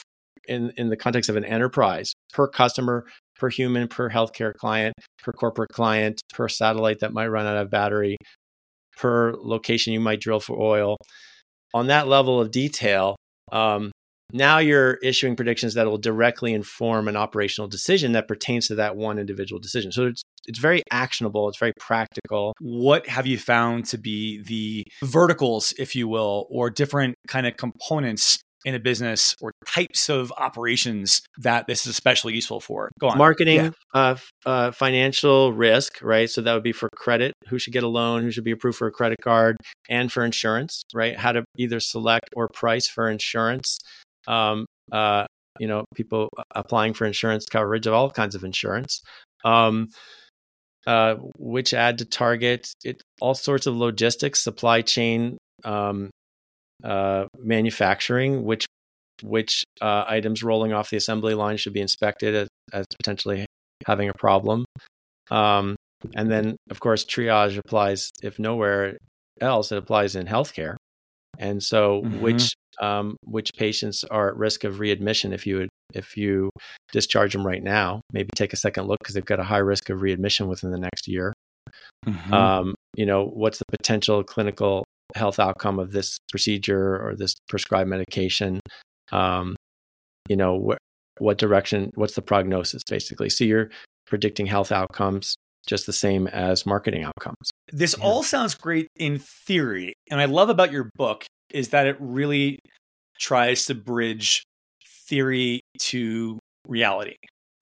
in, 0.48 0.72
in 0.78 0.90
the 0.90 0.98
context 0.98 1.30
of 1.30 1.36
an 1.36 1.46
enterprise 1.46 2.14
per 2.34 2.48
customer, 2.48 3.06
per 3.38 3.50
human, 3.50 3.88
per 3.88 4.10
healthcare 4.10 4.54
client, 4.54 4.94
per 5.24 5.32
corporate 5.32 5.72
client, 5.72 6.22
per 6.34 6.50
satellite 6.50 7.00
that 7.00 7.14
might 7.14 7.28
run 7.28 7.46
out 7.46 7.58
of 7.58 7.70
battery, 7.70 8.18
per 8.98 9.34
location 9.34 9.94
you 9.94 10.00
might 10.00 10.22
drill 10.22 10.40
for 10.40 10.60
oil. 10.60 10.98
On 11.74 11.88
that 11.88 12.08
level 12.08 12.42
of 12.42 12.52
detail, 12.52 13.16
um, 13.52 13.92
now 14.32 14.60
you're 14.60 14.96
issuing 14.96 15.36
predictions 15.36 15.74
that 15.74 15.88
will 15.88 15.98
directly 15.98 16.54
inform 16.54 17.08
an 17.08 17.16
operational 17.16 17.68
decision 17.68 18.12
that 18.14 18.28
pertains 18.28 18.68
to 18.68 18.76
that 18.76 18.96
one 18.96 19.18
individual 19.20 19.60
decision. 19.60 19.92
So 19.92 20.08
it's 20.08 20.24
it's 20.46 20.60
very 20.60 20.82
actionable, 20.92 21.48
it's 21.50 21.60
very 21.60 21.74
practical. 21.80 22.54
What 22.60 23.08
have 23.08 23.28
you 23.28 23.38
found 23.38 23.86
to 23.86 23.98
be 23.98 24.42
the 24.42 24.86
verticals, 25.04 25.74
if 25.78 25.96
you 25.96 26.08
will, 26.08 26.48
or 26.50 26.70
different 26.70 27.16
kind 27.28 27.46
of 27.46 27.58
components 27.58 28.40
in 28.66 28.76
a 28.76 28.80
business 28.80 29.36
or 29.42 29.52
types 29.66 30.10
of 30.10 30.34
operations 30.38 31.22
that 31.38 31.68
this 31.68 31.86
is 31.86 31.92
especially 31.92 32.34
useful 32.34 32.60
for? 32.60 32.90
Go 33.00 33.10
on. 33.10 33.18
Marketing, 33.18 33.58
yeah. 33.58 33.72
uh, 33.94 34.16
uh, 34.46 34.72
financial 34.72 35.54
risk, 35.54 36.02
right? 36.02 36.30
So 36.30 36.42
that 36.42 36.54
would 36.54 36.64
be 36.64 36.72
for 36.74 36.90
credit. 36.96 37.34
Who 37.48 37.60
should 37.60 37.74
get 37.74 37.84
a 37.84 37.88
loan? 37.88 38.24
Who 38.24 38.32
should 38.32 38.44
be 38.44 38.52
approved 38.52 38.78
for 38.78 38.88
a 38.88 38.92
credit 38.92 39.20
card? 39.22 39.58
And 39.90 40.12
for 40.12 40.24
insurance, 40.24 40.84
right? 40.94 41.18
How 41.18 41.32
to 41.32 41.44
either 41.58 41.80
select 41.80 42.30
or 42.36 42.50
price 42.50 42.88
for 42.88 43.10
insurance. 43.10 43.80
Um, 44.28 44.66
uh, 44.92 45.26
you 45.60 45.68
know, 45.68 45.86
people 45.96 46.30
applying 46.56 46.94
for 46.94 47.06
insurance 47.06 47.46
coverage 47.46 47.88
of 47.88 47.94
all 47.94 48.10
kinds 48.10 48.36
of 48.36 48.44
insurance. 48.44 49.02
Um, 49.44 49.90
uh, 50.88 51.16
which 51.38 51.74
ad 51.74 51.98
to 52.00 52.06
target, 52.06 52.74
it, 52.84 53.02
all 53.22 53.36
sorts 53.36 53.68
of 53.68 53.76
logistics, 53.76 54.40
supply 54.40 54.82
chain, 54.82 55.38
um, 55.66 56.10
uh, 56.84 57.26
manufacturing, 57.38 58.44
which 58.44 58.66
which 59.22 59.66
uh, 59.82 60.06
items 60.08 60.42
rolling 60.42 60.72
off 60.72 60.90
the 60.90 60.98
assembly 60.98 61.34
line 61.34 61.58
should 61.58 61.74
be 61.74 61.82
inspected 61.82 62.34
as, 62.34 62.48
as 62.72 62.86
potentially 62.98 63.46
having 63.86 64.08
a 64.08 64.14
problem. 64.14 64.64
Um, 65.30 65.76
and 66.16 66.32
then, 66.32 66.56
of 66.70 66.80
course, 66.80 67.04
triage 67.04 67.58
applies 67.58 68.12
if 68.24 68.40
nowhere 68.40 68.98
else, 69.42 69.74
it 69.74 69.78
applies 69.78 70.16
in 70.16 70.26
healthcare. 70.26 70.78
And 71.40 71.64
so, 71.64 72.02
mm-hmm. 72.02 72.22
which 72.22 72.54
um, 72.82 73.18
which 73.24 73.52
patients 73.58 74.04
are 74.06 74.30
at 74.30 74.38
risk 74.38 74.64
of 74.64 74.80
readmission 74.80 75.34
if 75.34 75.46
you 75.48 75.68
if 75.94 76.16
you 76.16 76.50
discharge 76.92 77.34
them 77.34 77.46
right 77.46 77.64
now? 77.64 78.02
Maybe 78.14 78.30
take 78.36 78.54
a 78.54 78.58
second 78.58 78.88
look 78.88 79.00
because 79.00 79.16
they've 79.16 79.26
got 79.26 79.40
a 79.40 79.44
high 79.44 79.58
risk 79.58 79.90
of 79.90 80.02
readmission 80.02 80.48
within 80.48 80.72
the 80.72 80.80
next 80.80 81.08
year. 81.08 81.34
Mm-hmm. 82.06 82.34
Um, 82.34 82.76
you 82.96 83.06
know, 83.06 83.26
what's 83.26 83.60
the 83.60 83.66
potential 83.72 84.24
clinical 84.24 84.86
health 85.16 85.40
outcome 85.40 85.80
of 85.80 85.92
this 85.92 86.20
procedure 86.30 87.00
or 87.02 87.16
this 87.16 87.34
prescribed 87.48 87.90
medication 87.90 88.60
um, 89.12 89.56
you 90.28 90.36
know 90.36 90.60
wh- 90.60 91.22
what 91.22 91.38
direction 91.38 91.92
what's 91.96 92.16
the 92.16 92.22
prognosis 92.22 92.84
basically 92.90 93.30
so 93.30 93.44
you're 93.44 93.70
predicting 94.06 94.46
health 94.46 94.72
outcomes 94.72 95.36
just 95.68 95.86
the 95.86 95.94
same 95.94 96.28
as 96.28 96.66
marketing 96.66 97.04
outcomes 97.04 97.50
this 97.72 97.96
yeah. 97.98 98.06
all 98.06 98.24
sounds 98.24 98.56
great 98.56 98.88
in 98.96 99.20
theory 99.20 99.94
and 100.10 100.20
i 100.20 100.26
love 100.26 100.50
about 100.50 100.72
your 100.72 100.90
book 100.96 101.26
is 101.52 101.70
that 101.70 101.88
it 101.88 101.98
really 102.00 102.60
tries 103.20 103.66
to 103.66 103.76
bridge 103.76 104.44
theory 105.08 105.62
to 105.80 106.40
reality 106.68 107.16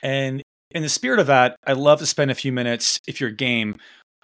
and 0.04 0.42
in 0.72 0.84
the 0.84 0.90
spirit 0.90 1.20
of 1.20 1.28
that 1.28 1.56
i'd 1.66 1.78
love 1.78 2.00
to 2.00 2.06
spend 2.06 2.32
a 2.32 2.36
few 2.36 2.52
minutes 2.52 3.00
if 3.08 3.20
you're 3.20 3.32
game 3.32 3.76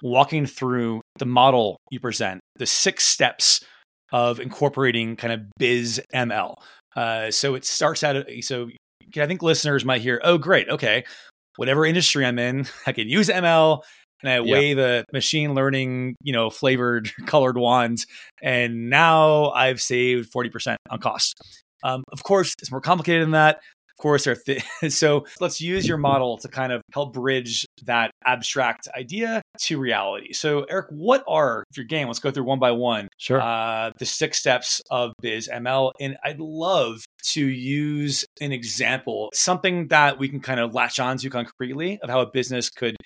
walking 0.03 0.45
through 0.45 1.01
the 1.17 1.25
model 1.25 1.77
you 1.89 1.99
present, 1.99 2.41
the 2.57 2.65
six 2.67 3.05
steps 3.05 3.61
of 4.11 4.39
incorporating 4.39 5.15
kind 5.15 5.33
of 5.33 5.41
biz 5.57 5.99
ML. 6.13 6.55
Uh, 6.95 7.31
so 7.31 7.55
it 7.55 7.65
starts 7.65 8.03
out, 8.03 8.27
so 8.41 8.69
I 9.17 9.25
think 9.25 9.41
listeners 9.41 9.85
might 9.85 10.01
hear, 10.01 10.21
oh, 10.23 10.37
great, 10.37 10.69
okay, 10.69 11.05
whatever 11.55 11.85
industry 11.85 12.25
I'm 12.25 12.39
in, 12.39 12.65
I 12.87 12.91
can 12.91 13.07
use 13.07 13.29
ML 13.29 13.81
and 14.21 14.31
I 14.31 14.39
weigh 14.39 14.73
the 14.73 15.03
machine 15.11 15.53
learning, 15.53 16.15
you 16.21 16.31
know, 16.31 16.49
flavored 16.49 17.11
colored 17.25 17.57
wands, 17.57 18.07
and 18.41 18.89
now 18.89 19.49
I've 19.51 19.81
saved 19.81 20.31
40% 20.31 20.77
on 20.89 20.99
cost. 20.99 21.35
Um, 21.83 22.03
of 22.13 22.23
course, 22.23 22.53
it's 22.61 22.71
more 22.71 22.79
complicated 22.79 23.23
than 23.23 23.31
that 23.31 23.59
course 24.03 24.27
are 24.27 24.35
th- 24.35 24.63
so 24.89 25.25
let's 25.39 25.61
use 25.61 25.87
your 25.87 25.97
model 25.97 26.37
to 26.37 26.49
kind 26.49 26.73
of 26.73 26.81
help 26.93 27.13
bridge 27.13 27.65
that 27.85 28.11
abstract 28.25 28.89
idea 28.95 29.41
to 29.57 29.79
reality. 29.79 30.33
So 30.33 30.65
eric 30.69 30.87
what 30.89 31.23
are 31.27 31.63
your 31.75 31.85
game 31.85 32.07
let's 32.07 32.19
go 32.19 32.29
through 32.29 32.43
one 32.43 32.59
by 32.59 32.71
one 32.71 33.07
sure. 33.17 33.41
uh, 33.41 33.91
the 33.97 34.05
six 34.05 34.37
steps 34.37 34.81
of 34.91 35.13
biz 35.21 35.47
ml 35.47 35.91
and 35.99 36.17
i'd 36.25 36.39
love 36.39 37.05
to 37.23 37.45
use 37.45 38.25
an 38.41 38.51
example 38.51 39.29
something 39.33 39.87
that 39.87 40.19
we 40.19 40.27
can 40.27 40.41
kind 40.41 40.59
of 40.59 40.73
latch 40.73 40.99
onto 40.99 41.29
concretely 41.29 41.99
of 42.01 42.09
how 42.09 42.19
a 42.19 42.29
business 42.29 42.69
could 42.69 42.97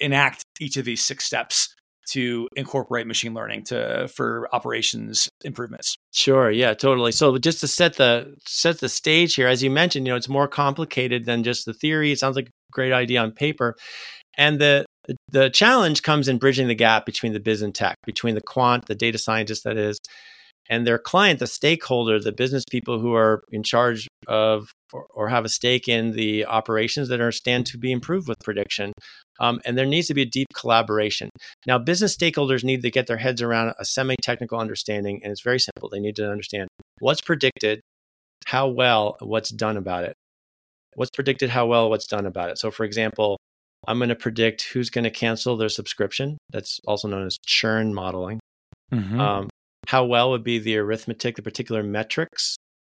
enact 0.00 0.44
each 0.60 0.76
of 0.76 0.84
these 0.84 1.04
six 1.04 1.24
steps 1.24 1.74
to 2.12 2.48
incorporate 2.56 3.06
machine 3.06 3.34
learning 3.34 3.64
to 3.64 4.08
for 4.08 4.48
operations 4.52 5.28
improvements. 5.44 5.96
Sure, 6.12 6.50
yeah, 6.50 6.74
totally. 6.74 7.12
So 7.12 7.38
just 7.38 7.60
to 7.60 7.68
set 7.68 7.96
the 7.96 8.34
set 8.46 8.80
the 8.80 8.88
stage 8.88 9.34
here, 9.34 9.48
as 9.48 9.62
you 9.62 9.70
mentioned, 9.70 10.06
you 10.06 10.12
know, 10.12 10.16
it's 10.16 10.28
more 10.28 10.48
complicated 10.48 11.24
than 11.24 11.44
just 11.44 11.66
the 11.66 11.74
theory. 11.74 12.12
It 12.12 12.18
sounds 12.18 12.36
like 12.36 12.48
a 12.48 12.72
great 12.72 12.92
idea 12.92 13.20
on 13.20 13.32
paper. 13.32 13.76
And 14.36 14.60
the 14.60 14.86
the 15.28 15.50
challenge 15.50 16.02
comes 16.02 16.28
in 16.28 16.38
bridging 16.38 16.68
the 16.68 16.74
gap 16.74 17.06
between 17.06 17.32
the 17.32 17.40
biz 17.40 17.62
and 17.62 17.74
tech, 17.74 17.96
between 18.04 18.34
the 18.34 18.42
quant, 18.42 18.86
the 18.86 18.94
data 18.94 19.18
scientist 19.18 19.64
that 19.64 19.76
is, 19.76 19.98
and 20.68 20.86
their 20.86 20.98
client, 20.98 21.38
the 21.38 21.46
stakeholder, 21.46 22.20
the 22.20 22.32
business 22.32 22.64
people 22.70 23.00
who 23.00 23.14
are 23.14 23.42
in 23.50 23.62
charge 23.62 24.06
of 24.26 24.70
or, 24.92 25.06
or 25.10 25.28
have 25.28 25.44
a 25.44 25.48
stake 25.48 25.88
in 25.88 26.12
the 26.12 26.44
operations 26.44 27.08
that 27.08 27.20
are 27.20 27.32
stand 27.32 27.66
to 27.66 27.78
be 27.78 27.90
improved 27.90 28.28
with 28.28 28.38
prediction. 28.44 28.92
Um, 29.40 29.60
and 29.64 29.78
there 29.78 29.86
needs 29.86 30.08
to 30.08 30.14
be 30.14 30.22
a 30.22 30.26
deep 30.26 30.48
collaboration. 30.54 31.30
Now, 31.66 31.78
business 31.78 32.16
stakeholders 32.16 32.64
need 32.64 32.82
to 32.82 32.90
get 32.90 33.06
their 33.06 33.16
heads 33.16 33.42
around 33.42 33.74
a 33.78 33.84
semi 33.84 34.16
technical 34.22 34.58
understanding, 34.58 35.20
and 35.22 35.30
it's 35.30 35.42
very 35.42 35.60
simple. 35.60 35.88
They 35.88 36.00
need 36.00 36.16
to 36.16 36.30
understand 36.30 36.68
what's 37.00 37.20
predicted, 37.20 37.80
how 38.46 38.68
well, 38.68 39.16
what's 39.20 39.50
done 39.50 39.76
about 39.76 40.04
it. 40.04 40.14
What's 40.94 41.10
predicted, 41.10 41.50
how 41.50 41.66
well, 41.66 41.90
what's 41.90 42.06
done 42.06 42.26
about 42.26 42.50
it. 42.50 42.58
So, 42.58 42.70
for 42.70 42.84
example, 42.84 43.38
I'm 43.86 43.98
going 43.98 44.08
to 44.08 44.16
predict 44.16 44.62
who's 44.62 44.90
going 44.90 45.04
to 45.04 45.10
cancel 45.10 45.56
their 45.56 45.68
subscription. 45.68 46.38
That's 46.50 46.80
also 46.86 47.06
known 47.06 47.26
as 47.26 47.38
churn 47.46 47.94
modeling. 47.94 48.40
Mm-hmm. 48.92 49.20
Um, 49.20 49.48
how 49.86 50.04
well 50.04 50.30
would 50.30 50.44
be 50.44 50.58
the 50.58 50.76
arithmetic, 50.78 51.36
the 51.36 51.42
particular 51.42 51.82
metrics, 51.82 52.56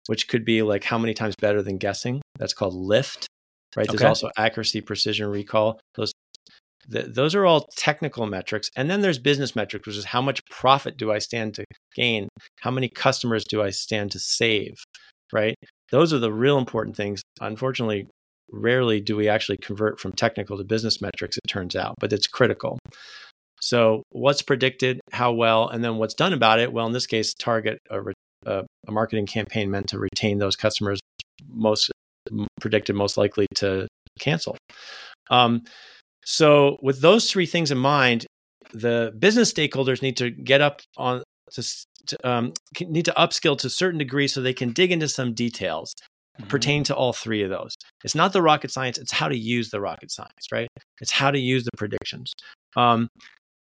which 0.07 0.27
could 0.27 0.45
be 0.45 0.61
like 0.61 0.83
how 0.83 0.97
many 0.97 1.13
times 1.13 1.35
better 1.39 1.61
than 1.61 1.77
guessing. 1.77 2.21
That's 2.37 2.53
called 2.53 2.73
lift, 2.73 3.27
right? 3.75 3.87
Okay. 3.87 3.97
There's 3.97 4.07
also 4.07 4.31
accuracy, 4.37 4.81
precision, 4.81 5.27
recall. 5.27 5.79
Those 5.95 6.13
those 6.87 7.35
are 7.35 7.45
all 7.45 7.67
technical 7.75 8.25
metrics. 8.25 8.69
And 8.75 8.89
then 8.89 9.01
there's 9.01 9.19
business 9.19 9.55
metrics, 9.55 9.85
which 9.85 9.97
is 9.97 10.05
how 10.05 10.21
much 10.21 10.45
profit 10.49 10.97
do 10.97 11.11
I 11.11 11.19
stand 11.19 11.53
to 11.55 11.65
gain? 11.95 12.29
How 12.61 12.71
many 12.71 12.89
customers 12.89 13.43
do 13.43 13.61
I 13.61 13.69
stand 13.69 14.11
to 14.11 14.19
save? 14.19 14.75
Right? 15.31 15.55
Those 15.91 16.13
are 16.13 16.19
the 16.19 16.33
real 16.33 16.57
important 16.57 16.95
things. 16.95 17.21
Unfortunately, 17.41 18.07
rarely 18.51 18.99
do 18.99 19.15
we 19.15 19.29
actually 19.29 19.57
convert 19.57 19.99
from 19.99 20.13
technical 20.13 20.57
to 20.57 20.63
business 20.63 21.01
metrics, 21.01 21.37
it 21.37 21.47
turns 21.47 21.75
out, 21.75 21.95
but 21.99 22.13
it's 22.13 22.27
critical. 22.27 22.79
So, 23.61 24.03
what's 24.11 24.41
predicted, 24.41 25.01
how 25.11 25.33
well, 25.33 25.67
and 25.67 25.83
then 25.83 25.97
what's 25.97 26.13
done 26.13 26.33
about 26.33 26.59
it? 26.59 26.71
Well, 26.71 26.87
in 26.87 26.93
this 26.93 27.07
case, 27.07 27.33
target 27.33 27.77
a, 27.89 27.99
a, 28.45 28.65
a 28.87 28.91
marketing 28.91 29.25
campaign 29.25 29.69
meant 29.69 29.87
to 29.89 29.99
retain 29.99 30.37
those 30.37 30.55
customers 30.55 30.99
most 31.51 31.91
predicted 32.61 32.95
most 32.95 33.17
likely 33.17 33.47
to 33.55 33.87
cancel. 34.19 34.57
Um, 35.29 35.63
so, 36.31 36.77
with 36.83 37.01
those 37.01 37.31
three 37.31 37.47
things 37.47 37.71
in 37.71 37.79
mind, 37.79 38.27
the 38.71 39.11
business 39.17 39.51
stakeholders 39.51 40.03
need 40.03 40.15
to 40.17 40.29
get 40.29 40.61
up 40.61 40.81
on 40.95 41.23
to, 41.53 41.63
to 42.05 42.29
um, 42.29 42.53
need 42.79 43.05
to 43.05 43.13
upskill 43.17 43.57
to 43.57 43.65
a 43.65 43.69
certain 43.71 43.97
degree 43.97 44.27
so 44.27 44.39
they 44.39 44.53
can 44.53 44.71
dig 44.71 44.91
into 44.91 45.07
some 45.07 45.33
details 45.33 45.95
mm-hmm. 46.37 46.47
pertain 46.47 46.83
to 46.83 46.95
all 46.95 47.13
three 47.13 47.41
of 47.41 47.49
those. 47.49 47.75
It's 48.03 48.13
not 48.13 48.31
the 48.31 48.43
rocket 48.43 48.69
science; 48.69 48.99
it's 48.99 49.11
how 49.11 49.27
to 49.27 49.35
use 49.35 49.71
the 49.71 49.81
rocket 49.81 50.11
science, 50.11 50.51
right? 50.51 50.67
It's 51.01 51.09
how 51.09 51.31
to 51.31 51.39
use 51.39 51.63
the 51.63 51.75
predictions. 51.75 52.31
Um, 52.75 53.09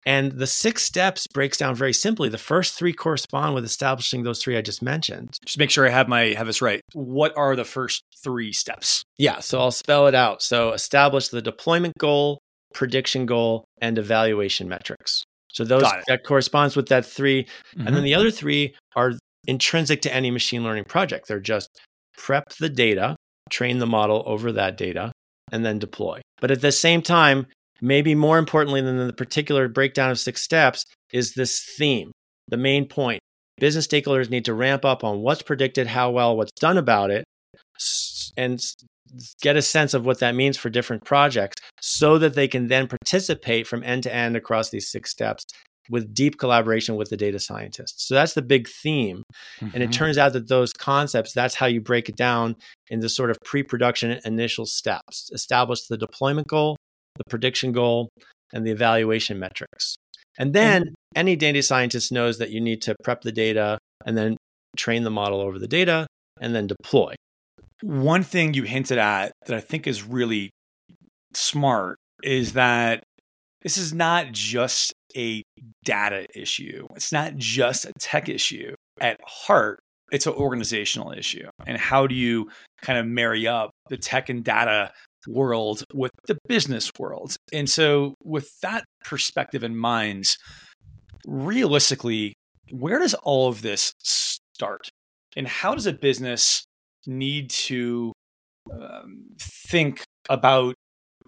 And 0.05 0.33
the 0.33 0.47
six 0.47 0.83
steps 0.83 1.27
breaks 1.27 1.57
down 1.57 1.75
very 1.75 1.93
simply. 1.93 2.27
The 2.27 2.37
first 2.37 2.77
three 2.77 2.93
correspond 2.93 3.55
with 3.55 3.63
establishing 3.63 4.23
those 4.23 4.43
three 4.43 4.57
I 4.57 4.61
just 4.61 4.81
mentioned. 4.81 5.37
Just 5.45 5.57
make 5.57 5.69
sure 5.69 5.87
I 5.87 5.91
have 5.91 6.09
my 6.09 6.33
have 6.33 6.47
this 6.47 6.61
right. 6.61 6.81
What 6.93 7.31
are 7.37 7.55
the 7.55 7.63
first 7.63 8.03
three 8.21 8.51
steps? 8.51 9.01
Yeah, 9.17 9.39
so 9.39 9.59
I'll 9.59 9.71
spell 9.71 10.07
it 10.07 10.15
out. 10.15 10.41
So 10.41 10.73
establish 10.73 11.29
the 11.29 11.41
deployment 11.41 11.97
goal, 11.97 12.39
prediction 12.73 13.25
goal, 13.25 13.65
and 13.81 13.97
evaluation 13.97 14.67
metrics. 14.67 15.23
So 15.51 15.63
those 15.63 15.83
that 16.07 16.23
corresponds 16.23 16.75
with 16.75 16.89
that 16.89 17.05
3 17.05 17.43
mm-hmm. 17.43 17.79
And 17.79 17.87
then 17.87 17.95
mm-hmm. 17.95 18.03
the 18.03 18.15
other 18.15 18.31
three 18.31 18.75
are 18.95 19.13
intrinsic 19.47 20.01
to 20.03 20.13
any 20.13 20.31
machine 20.31 20.63
learning 20.63 20.85
project. 20.85 21.27
They're 21.27 21.39
just 21.39 21.69
prep 22.17 22.49
the 22.59 22.69
data, 22.69 23.15
train 23.49 23.79
the 23.79 23.87
model 23.87 24.23
over 24.25 24.51
that 24.51 24.77
data, 24.77 25.11
and 25.51 25.65
then 25.65 25.79
deploy. 25.79 26.21
But 26.39 26.51
at 26.51 26.61
the 26.61 26.71
same 26.71 27.01
time, 27.01 27.47
maybe 27.81 28.13
more 28.15 28.37
importantly 28.37 28.81
than 28.81 29.07
the 29.07 29.13
particular 29.13 29.67
breakdown 29.67 30.11
of 30.11 30.19
six 30.19 30.43
steps, 30.43 30.83
is 31.11 31.33
this 31.33 31.63
theme, 31.77 32.11
the 32.47 32.57
main 32.57 32.87
point. 32.87 33.21
Business 33.57 33.87
stakeholders 33.87 34.29
need 34.29 34.45
to 34.45 34.53
ramp 34.53 34.85
up 34.85 35.03
on 35.03 35.19
what's 35.21 35.41
predicted, 35.41 35.87
how 35.87 36.11
well, 36.11 36.37
what's 36.37 36.51
done 36.53 36.77
about 36.77 37.11
it, 37.11 37.25
and 38.37 38.61
get 39.41 39.55
a 39.55 39.61
sense 39.61 39.93
of 39.93 40.05
what 40.05 40.19
that 40.19 40.35
means 40.35 40.57
for 40.57 40.69
different 40.69 41.05
projects 41.05 41.61
so 41.81 42.17
that 42.17 42.35
they 42.35 42.47
can 42.47 42.67
then 42.67 42.87
participate 42.87 43.67
from 43.67 43.83
end 43.83 44.03
to 44.03 44.13
end 44.13 44.35
across 44.35 44.69
these 44.69 44.89
six 44.89 45.11
steps 45.11 45.43
with 45.89 46.13
deep 46.13 46.37
collaboration 46.37 46.95
with 46.95 47.09
the 47.09 47.17
data 47.17 47.39
scientists. 47.39 48.07
So 48.07 48.13
that's 48.13 48.33
the 48.33 48.41
big 48.41 48.67
theme. 48.67 49.23
Mm-hmm. 49.59 49.65
And 49.73 49.83
it 49.83 49.89
mm-hmm. 49.89 49.91
turns 49.91 50.17
out 50.17 50.33
that 50.33 50.47
those 50.47 50.71
concepts, 50.71 51.33
that's 51.33 51.55
how 51.55 51.65
you 51.65 51.81
break 51.81 52.09
it 52.09 52.15
down 52.15 52.55
into 52.89 53.09
sort 53.09 53.31
of 53.31 53.37
pre 53.43 53.63
production 53.63 54.19
initial 54.23 54.65
steps. 54.65 55.29
Establish 55.33 55.87
the 55.87 55.97
deployment 55.97 56.47
goal, 56.47 56.77
the 57.15 57.23
prediction 57.29 57.71
goal, 57.71 58.09
and 58.53 58.65
the 58.65 58.71
evaluation 58.71 59.39
metrics. 59.39 59.95
And 60.37 60.53
then 60.53 60.83
mm-hmm. 60.83 60.93
any 61.15 61.35
data 61.35 61.63
scientist 61.63 62.11
knows 62.11 62.37
that 62.37 62.51
you 62.51 62.61
need 62.61 62.81
to 62.83 62.95
prep 63.03 63.21
the 63.21 63.31
data 63.31 63.77
and 64.05 64.17
then 64.17 64.37
train 64.77 65.03
the 65.03 65.09
model 65.09 65.41
over 65.41 65.57
the 65.59 65.67
data 65.67 66.07
and 66.39 66.55
then 66.55 66.67
deploy. 66.67 67.15
One 67.81 68.23
thing 68.23 68.53
you 68.53 68.63
hinted 68.63 68.97
at 68.97 69.31
that 69.45 69.55
I 69.55 69.61
think 69.61 69.87
is 69.87 70.03
really 70.03 70.51
smart 71.33 71.97
is 72.23 72.53
that 72.53 73.03
this 73.61 73.77
is 73.77 73.93
not 73.93 74.31
just 74.31 74.93
a 75.15 75.43
data 75.83 76.25
issue. 76.35 76.87
It's 76.95 77.11
not 77.11 77.35
just 77.35 77.85
a 77.85 77.93
tech 77.99 78.29
issue. 78.29 78.73
At 79.01 79.19
heart, 79.25 79.79
it's 80.11 80.27
an 80.27 80.33
organizational 80.33 81.11
issue. 81.11 81.47
And 81.65 81.77
how 81.77 82.07
do 82.07 82.15
you 82.15 82.49
kind 82.81 82.99
of 82.99 83.05
marry 83.05 83.47
up 83.47 83.71
the 83.89 83.97
tech 83.97 84.29
and 84.29 84.43
data 84.43 84.91
world 85.27 85.83
with 85.93 86.11
the 86.27 86.37
business 86.47 86.91
world? 86.97 87.35
And 87.51 87.69
so, 87.69 88.15
with 88.23 88.49
that 88.61 88.85
perspective 89.03 89.63
in 89.63 89.75
mind, 89.77 90.37
realistically, 91.27 92.33
where 92.71 92.99
does 92.99 93.13
all 93.15 93.49
of 93.49 93.61
this 93.61 93.93
start? 93.99 94.89
And 95.35 95.47
how 95.47 95.75
does 95.75 95.85
a 95.85 95.93
business 95.93 96.65
need 97.09 97.49
to 97.49 98.13
um, 98.71 99.25
think 99.39 100.03
about 100.29 100.75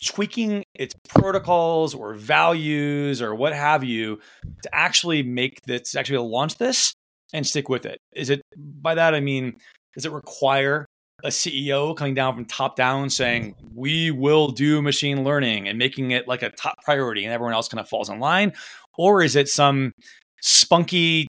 tweaking 0.03 0.63
its 0.73 0.95
protocols 1.07 1.93
or 1.93 2.15
values 2.15 3.21
or 3.21 3.35
what 3.35 3.53
have 3.53 3.83
you 3.83 4.19
to 4.63 4.75
actually 4.75 5.21
make 5.21 5.61
this 5.67 5.95
actually 5.95 6.17
launch 6.17 6.57
this 6.57 6.93
and 7.33 7.45
stick 7.45 7.69
with 7.69 7.85
it. 7.85 7.99
Is 8.13 8.29
it 8.29 8.41
by 8.57 8.95
that 8.95 9.13
i 9.13 9.19
mean 9.19 9.55
does 9.93 10.05
it 10.05 10.11
require 10.11 10.85
a 11.23 11.27
ceo 11.27 11.95
coming 11.95 12.13
down 12.13 12.33
from 12.33 12.45
top 12.45 12.75
down 12.75 13.09
saying 13.09 13.55
we 13.75 14.11
will 14.11 14.47
do 14.49 14.81
machine 14.81 15.23
learning 15.23 15.67
and 15.67 15.77
making 15.77 16.11
it 16.11 16.27
like 16.27 16.41
a 16.41 16.49
top 16.49 16.75
priority 16.83 17.23
and 17.23 17.33
everyone 17.33 17.53
else 17.53 17.67
kind 17.67 17.79
of 17.79 17.87
falls 17.87 18.09
in 18.09 18.19
line? 18.19 18.53
Or 18.97 19.21
is 19.21 19.35
it 19.35 19.47
some 19.47 19.93
spunky 20.41 21.27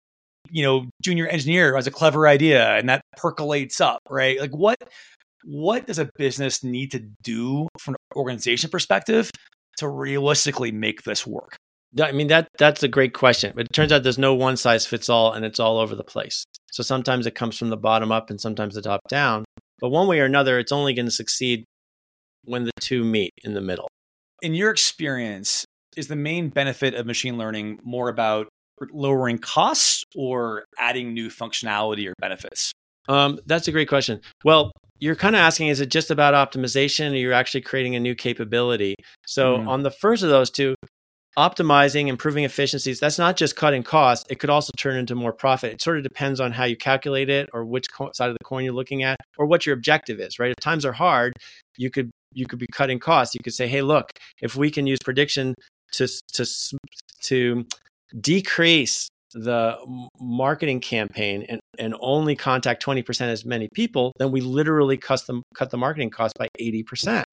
you 0.55 0.63
know 0.63 0.87
junior 1.03 1.27
engineer 1.27 1.75
has 1.75 1.87
a 1.87 1.91
clever 1.91 2.27
idea 2.27 2.77
and 2.77 2.89
that 2.89 3.03
percolates 3.17 3.81
up 3.81 4.01
right 4.09 4.41
like 4.41 4.53
what 4.53 4.79
what 5.45 5.87
does 5.87 5.99
a 5.99 6.11
business 6.17 6.65
need 6.65 6.91
to 6.93 7.01
do 7.23 7.69
from 7.79 7.95
an 7.95 8.17
organization 8.17 8.71
perspective 8.71 9.31
to 9.79 9.89
realistically 9.89 10.73
make 10.73 11.03
this 11.03 11.27
work? 11.27 11.57
I 12.01 12.13
mean 12.13 12.27
that 12.29 12.49
that's 12.59 12.83
a 12.83 12.89
great 12.89 13.15
question, 13.15 13.53
but 13.55 13.67
it 13.67 13.73
turns 13.73 13.93
out 13.93 14.03
there's 14.03 14.19
no 14.19 14.35
one 14.35 14.57
size 14.57 14.85
fits 14.85 15.09
all, 15.09 15.33
and 15.33 15.45
it's 15.45 15.61
all 15.61 15.79
over 15.79 15.95
the 15.95 16.03
place. 16.03 16.45
So 16.73 16.83
sometimes 16.83 17.27
it 17.27 17.37
comes 17.37 17.57
from 17.57 17.69
the 17.69 17.77
bottom 17.77 18.11
up, 18.11 18.31
and 18.31 18.41
sometimes 18.41 18.75
the 18.75 18.83
top 18.83 19.01
down. 19.09 19.45
But 19.81 19.91
one 19.91 20.09
way 20.09 20.19
or 20.19 20.25
another, 20.25 20.59
it's 20.59 20.73
only 20.73 20.93
going 20.93 21.07
to 21.07 21.13
succeed 21.13 21.65
when 22.45 22.65
the 22.65 22.73
two 22.81 23.05
meet 23.05 23.33
in 23.45 23.55
the 23.55 23.61
middle. 23.61 23.89
In 24.43 24.55
your 24.55 24.71
experience, 24.71 25.65
is 25.97 26.09
the 26.09 26.17
main 26.17 26.49
benefit 26.49 26.95
of 26.95 27.07
machine 27.07 27.39
learning 27.39 27.79
more 27.85 28.09
about 28.09 28.49
lowering 28.93 29.39
costs 29.39 30.05
or 30.15 30.65
adding 30.79 31.15
new 31.15 31.29
functionality 31.29 32.09
or 32.09 32.15
benefits? 32.19 32.73
Um, 33.09 33.39
that's 33.47 33.69
a 33.69 33.73
great 33.73 33.89
question. 33.89 34.21
Well, 34.45 34.73
you're 35.01 35.17
kind 35.17 35.35
of 35.35 35.41
asking 35.41 35.69
is 35.69 35.81
it 35.81 35.91
just 35.91 36.11
about 36.11 36.35
optimization 36.35 37.13
or 37.13 37.17
you're 37.17 37.33
actually 37.33 37.61
creating 37.61 37.95
a 37.95 38.01
new 38.01 38.15
capability 38.15 38.95
so 39.27 39.59
mm. 39.59 39.69
on 39.69 39.83
the 39.83 39.91
first 39.91 40.23
of 40.23 40.31
those 40.31 40.51
two 40.51 40.75
optimizing 41.37 42.07
improving 42.07 42.45
efficiencies 42.45 43.01
that's 43.01 43.19
not 43.19 43.37
just 43.37 43.57
cutting 43.57 43.83
costs 43.83 44.25
it 44.31 44.39
could 44.39 44.51
also 44.51 44.71
turn 44.77 44.97
into 44.97 45.15
more 45.15 45.33
profit 45.33 45.73
it 45.73 45.83
sort 45.83 45.97
of 45.97 46.05
depends 46.05 46.41
on 46.41 46.53
how 46.53 46.65
you 46.65 46.77
calculate 46.77 47.29
it 47.29 47.51
or 47.53 47.65
which 47.65 47.87
side 48.13 48.31
of 48.31 48.37
the 48.39 48.45
coin 48.45 48.65
you're 48.65 48.73
looking 48.73 49.03
at 49.03 49.17
or 49.37 49.47
what 49.47 49.67
your 49.67 49.75
objective 49.75 50.21
is 50.21 50.39
right 50.39 50.53
if 50.53 50.57
times 50.63 50.85
are 50.85 50.93
hard 50.93 51.33
you 51.77 51.91
could 51.91 52.09
you 52.33 52.47
could 52.47 52.59
be 52.59 52.67
cutting 52.73 53.01
costs 53.01 53.35
you 53.35 53.41
could 53.43 53.55
say 53.55 53.67
hey 53.67 53.83
look 53.83 54.11
if 54.41 54.55
we 54.55 54.71
can 54.71 54.87
use 54.87 54.99
prediction 55.05 55.55
to 55.93 56.07
to 56.33 56.47
to 57.21 57.67
decrease 58.21 59.09
the 59.35 59.77
marketing 60.21 60.81
campaign 60.81 61.45
and, 61.49 61.61
and 61.79 61.95
only 62.01 62.37
contact 62.37 62.85
20% 62.85 63.21
as 63.23 63.45
many 63.45 63.69
people, 63.75 64.13
then 64.19 64.31
we 64.31 64.41
literally 64.41 64.97
custom, 64.97 65.43
cut 65.55 65.71
the 65.71 65.77
marketing 65.77 66.11
cost 66.11 66.35
by 66.39 66.49
80%. 66.61 67.25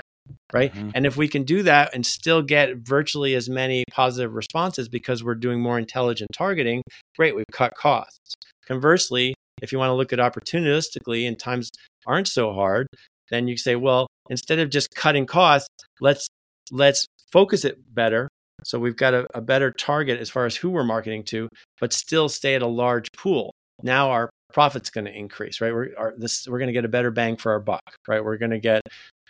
Right. 0.54 0.74
Mm-hmm. 0.74 0.90
And 0.96 1.06
if 1.06 1.18
we 1.18 1.28
can 1.28 1.44
do 1.44 1.64
that 1.64 1.94
and 1.94 2.06
still 2.06 2.42
get 2.42 2.78
virtually 2.78 3.36
as 3.36 3.50
many 3.50 3.84
positive 3.92 4.34
responses 4.34 4.88
because 4.88 5.24
we're 5.24 5.36
doing 5.36 5.62
more 5.62 5.78
intelligent 5.78 6.30
targeting, 6.34 6.82
great, 7.18 7.36
we've 7.36 7.46
cut 7.52 7.74
costs. 7.76 8.36
Conversely, 8.66 9.34
if 9.62 9.72
you 9.72 9.78
want 9.78 9.90
to 9.90 9.94
look 9.94 10.14
at 10.14 10.20
opportunistically 10.20 11.28
and 11.28 11.38
times 11.38 11.70
aren't 12.06 12.28
so 12.28 12.54
hard, 12.54 12.88
then 13.30 13.48
you 13.48 13.58
say, 13.58 13.76
well, 13.76 14.08
instead 14.30 14.60
of 14.60 14.70
just 14.70 14.94
cutting 14.96 15.26
costs, 15.26 15.70
let's 16.00 16.28
let's 16.72 17.06
focus 17.32 17.66
it 17.66 17.78
better 17.94 18.30
so 18.64 18.80
we've 18.80 18.96
got 18.96 19.14
a, 19.14 19.28
a 19.34 19.42
better 19.42 19.72
target 19.72 20.20
as 20.20 20.30
far 20.30 20.46
as 20.46 20.56
who 20.56 20.70
we're 20.70 20.84
marketing 20.84 21.24
to, 21.26 21.50
but 21.80 21.94
still 21.94 22.30
stay 22.30 22.56
at 22.56 22.62
a 22.62 22.68
large 22.68 23.08
pool. 23.18 23.54
Now 23.84 24.12
our 24.12 24.30
profit's 24.54 24.90
going 24.90 25.06
to 25.06 25.18
increase, 25.18 25.62
right? 25.62 25.74
We're 25.74 25.90
our, 25.98 26.14
this 26.18 26.48
we're 26.48 26.60
going 26.60 26.68
to 26.68 26.74
get 26.74 26.86
a 26.86 26.90
better 26.90 27.12
bang 27.12 27.38
for 27.38 27.52
our 27.52 27.60
buck, 27.60 27.82
right? 28.08 28.24
We're 28.24 28.38
going 28.38 28.52
to 28.52 28.60
get 28.60 28.82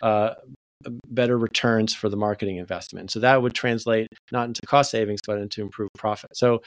uh, 0.02 0.34
better 1.08 1.38
returns 1.38 1.94
for 1.94 2.08
the 2.08 2.16
marketing 2.16 2.56
investment. 2.56 3.10
So 3.10 3.20
that 3.20 3.40
would 3.40 3.54
translate 3.54 4.08
not 4.30 4.48
into 4.48 4.60
cost 4.66 4.90
savings, 4.90 5.20
but 5.26 5.38
into 5.38 5.62
improved 5.62 5.92
profit. 5.96 6.36
So 6.36 6.62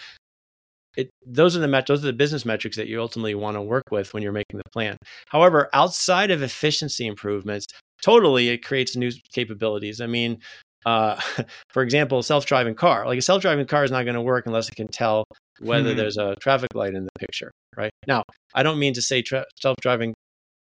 it, 0.97 1.10
those 1.25 1.58
are 1.58 1.60
the 1.60 1.67
met- 1.67 1.88
those 1.88 2.04
are 2.04 2.08
the 2.08 2.13
business 2.13 2.45
metrics 2.45 2.78
that 2.78 2.88
you 2.88 3.01
ultimately 3.01 3.36
want 3.36 3.56
to 3.56 3.62
work 3.62 3.84
with 3.91 4.13
when 4.13 4.23
you're 4.23 4.32
making 4.32 4.58
the 4.58 4.69
plan. 4.71 4.97
However, 5.28 5.69
outside 5.73 6.32
of 6.32 6.41
efficiency 6.41 7.06
improvements, 7.06 7.65
totally 8.01 8.49
it 8.49 8.63
creates 8.63 8.95
new 8.95 9.12
capabilities. 9.34 9.99
I 9.99 10.08
mean, 10.08 10.39
uh, 10.86 11.19
for 11.69 11.84
example, 11.84 12.21
self-driving 12.21 12.76
car. 12.76 13.06
Like 13.06 13.19
a 13.19 13.21
self-driving 13.21 13.67
car 13.67 13.84
is 13.84 13.91
not 13.91 14.04
going 14.04 14.15
to 14.15 14.21
work 14.21 14.45
unless 14.45 14.69
it 14.69 14.76
can 14.76 14.88
tell 14.88 15.26
whether 15.60 15.91
hmm. 15.91 15.98
there's 15.98 16.17
a 16.17 16.36
traffic 16.36 16.69
light 16.74 16.93
in 16.93 17.04
the 17.04 17.12
picture, 17.19 17.52
right? 17.78 17.91
Now, 18.08 18.24
I 18.54 18.63
don't 18.63 18.80
mean 18.80 18.93
to 18.93 19.02
say 19.02 19.21
tra- 19.21 19.45
self-driving 19.62 20.13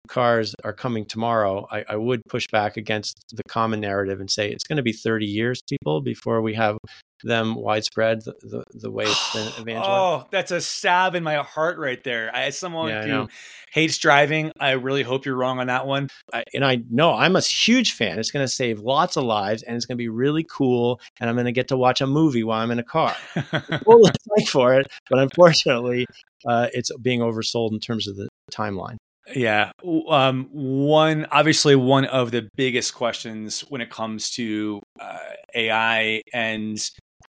cars 0.07 0.55
are 0.63 0.73
coming 0.73 1.05
tomorrow. 1.05 1.67
I, 1.71 1.85
I, 1.89 1.95
would 1.95 2.21
push 2.27 2.47
back 2.51 2.77
against 2.77 3.23
the 3.33 3.43
common 3.47 3.79
narrative 3.79 4.19
and 4.19 4.29
say 4.29 4.51
it's 4.51 4.65
going 4.65 4.77
to 4.77 4.83
be 4.83 4.91
30 4.91 5.25
years, 5.25 5.61
people, 5.61 6.01
before 6.01 6.41
we 6.41 6.53
have 6.55 6.77
them 7.23 7.55
widespread 7.55 8.23
the, 8.25 8.33
the, 8.41 8.63
the 8.73 8.91
way 8.91 9.05
it's 9.05 9.33
been 9.33 9.47
evangelized. 9.59 9.89
Oh, 9.89 10.27
that's 10.29 10.51
a 10.51 10.61
stab 10.61 11.15
in 11.15 11.23
my 11.23 11.35
heart 11.35 11.77
right 11.77 12.03
there. 12.03 12.33
As 12.35 12.57
someone 12.57 12.89
yeah, 12.89 13.05
who 13.05 13.29
hates 13.71 13.97
driving, 13.97 14.51
I 14.59 14.71
really 14.71 15.03
hope 15.03 15.25
you're 15.25 15.35
wrong 15.35 15.59
on 15.59 15.67
that 15.67 15.87
one. 15.87 16.09
I, 16.33 16.43
and 16.53 16.65
I 16.65 16.83
know 16.89 17.13
I'm 17.13 17.35
a 17.35 17.41
huge 17.41 17.93
fan. 17.93 18.19
It's 18.19 18.31
going 18.31 18.43
to 18.43 18.51
save 18.51 18.79
lots 18.79 19.17
of 19.17 19.23
lives 19.23 19.63
and 19.63 19.75
it's 19.75 19.85
going 19.85 19.97
to 19.97 20.01
be 20.01 20.09
really 20.09 20.45
cool. 20.49 20.99
And 21.19 21.29
I'm 21.29 21.35
going 21.35 21.45
to 21.45 21.51
get 21.51 21.69
to 21.69 21.77
watch 21.77 22.01
a 22.01 22.07
movie 22.07 22.43
while 22.43 22.61
I'm 22.61 22.71
in 22.71 22.79
a 22.79 22.83
car. 22.83 23.15
we'll 23.85 24.03
for 24.47 24.79
it, 24.79 24.87
but 25.09 25.19
unfortunately, 25.19 26.05
uh, 26.45 26.67
it's 26.73 26.91
being 26.97 27.21
oversold 27.21 27.71
in 27.71 27.79
terms 27.79 28.07
of 28.07 28.15
the 28.15 28.27
timeline. 28.51 28.97
Yeah. 29.35 29.71
Um, 30.09 30.49
one, 30.51 31.27
obviously, 31.31 31.75
one 31.75 32.05
of 32.05 32.31
the 32.31 32.49
biggest 32.55 32.93
questions 32.93 33.61
when 33.69 33.81
it 33.81 33.89
comes 33.89 34.29
to 34.31 34.81
uh, 34.99 35.17
AI 35.55 36.21
and 36.33 36.77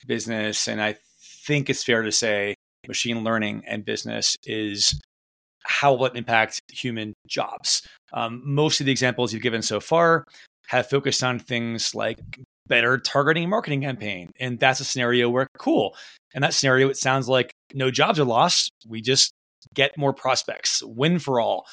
business, 0.08 0.68
and 0.68 0.82
I 0.82 0.98
think 1.46 1.70
it's 1.70 1.84
fair 1.84 2.02
to 2.02 2.12
say 2.12 2.56
machine 2.88 3.24
learning 3.24 3.64
and 3.68 3.86
business 3.86 4.36
is 4.46 5.00
how 5.64 5.94
will 5.94 6.06
it 6.08 6.16
impact 6.16 6.60
human 6.72 7.14
jobs? 7.28 7.88
Um, 8.14 8.42
most 8.44 8.80
of 8.80 8.86
the 8.86 8.92
examples 8.92 9.34
you've 9.34 9.44
given 9.44 9.62
so 9.62 9.80
far 9.80 10.26
have 10.68 10.90
focused 10.90 11.24
on 11.24 11.40
things 11.40 11.94
like 11.94 12.20
better 12.68 12.98
targeting 12.98 13.50
marketing 13.50 13.82
campaign. 13.82 14.32
And 14.40 14.60
that's 14.60 14.80
a 14.80 14.86
scenario 14.86 15.30
where, 15.30 15.48
cool. 15.58 15.96
And 16.34 16.44
that 16.44 16.54
scenario, 16.54 16.90
it 16.90 16.98
sounds 16.98 17.28
like 17.28 17.52
no 17.74 17.92
jobs 17.92 18.20
are 18.20 18.26
lost. 18.26 18.72
We 18.88 19.02
just 19.02 19.32
get 19.74 19.98
more 19.98 20.14
prospects, 20.14 20.82
win 20.86 21.20
for 21.20 21.40
all. 21.40 21.66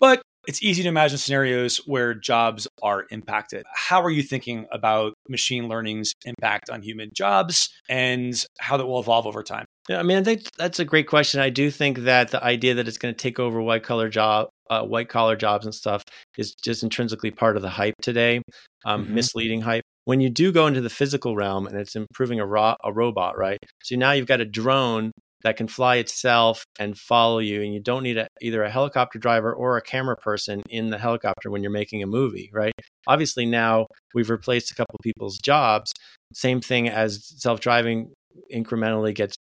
But 0.00 0.22
it's 0.46 0.62
easy 0.62 0.82
to 0.82 0.88
imagine 0.88 1.18
scenarios 1.18 1.78
where 1.86 2.14
jobs 2.14 2.68
are 2.82 3.06
impacted. 3.10 3.64
How 3.74 4.02
are 4.02 4.10
you 4.10 4.22
thinking 4.22 4.66
about 4.70 5.14
machine 5.28 5.68
learning's 5.68 6.12
impact 6.24 6.70
on 6.70 6.82
human 6.82 7.10
jobs 7.14 7.70
and 7.88 8.34
how 8.58 8.76
that 8.76 8.86
will 8.86 9.00
evolve 9.00 9.26
over 9.26 9.42
time? 9.42 9.64
Yeah, 9.88 9.98
I 9.98 10.02
mean, 10.02 10.18
I 10.18 10.22
think 10.22 10.42
that's 10.56 10.78
a 10.78 10.84
great 10.84 11.08
question. 11.08 11.40
I 11.40 11.50
do 11.50 11.70
think 11.70 12.00
that 12.00 12.30
the 12.30 12.42
idea 12.42 12.74
that 12.74 12.88
it's 12.88 12.98
going 12.98 13.14
to 13.14 13.18
take 13.18 13.38
over 13.38 13.60
white 13.60 13.82
collar 13.82 14.08
job, 14.08 14.48
uh, 14.70 14.82
white 14.82 15.08
collar 15.08 15.36
jobs 15.36 15.64
and 15.64 15.74
stuff 15.74 16.02
is 16.38 16.54
just 16.54 16.82
intrinsically 16.82 17.30
part 17.30 17.56
of 17.56 17.62
the 17.62 17.68
hype 17.68 17.94
today, 18.02 18.42
um, 18.84 19.04
mm-hmm. 19.04 19.14
misleading 19.14 19.60
hype. 19.60 19.84
When 20.04 20.20
you 20.20 20.30
do 20.30 20.52
go 20.52 20.66
into 20.68 20.80
the 20.80 20.90
physical 20.90 21.34
realm 21.34 21.66
and 21.66 21.76
it's 21.76 21.96
improving 21.96 22.38
a, 22.38 22.46
ro- 22.46 22.76
a 22.82 22.92
robot, 22.92 23.36
right? 23.36 23.58
So 23.82 23.96
now 23.96 24.12
you've 24.12 24.26
got 24.26 24.40
a 24.40 24.44
drone 24.44 25.10
that 25.42 25.56
can 25.56 25.68
fly 25.68 25.96
itself 25.96 26.64
and 26.78 26.98
follow 26.98 27.38
you 27.38 27.62
and 27.62 27.72
you 27.72 27.80
don't 27.80 28.02
need 28.02 28.18
a, 28.18 28.26
either 28.40 28.62
a 28.62 28.70
helicopter 28.70 29.18
driver 29.18 29.52
or 29.52 29.76
a 29.76 29.82
camera 29.82 30.16
person 30.16 30.62
in 30.68 30.90
the 30.90 30.98
helicopter 30.98 31.50
when 31.50 31.62
you're 31.62 31.70
making 31.70 32.02
a 32.02 32.06
movie 32.06 32.50
right? 32.52 32.72
Obviously 33.06 33.46
now 33.46 33.86
we've 34.14 34.30
replaced 34.30 34.70
a 34.70 34.74
couple 34.74 34.98
people's 35.02 35.38
jobs. 35.38 35.92
Same 36.32 36.60
thing 36.60 36.88
as 36.88 37.24
self-driving 37.40 38.12
incrementally 38.52 39.14
gets 39.14 39.36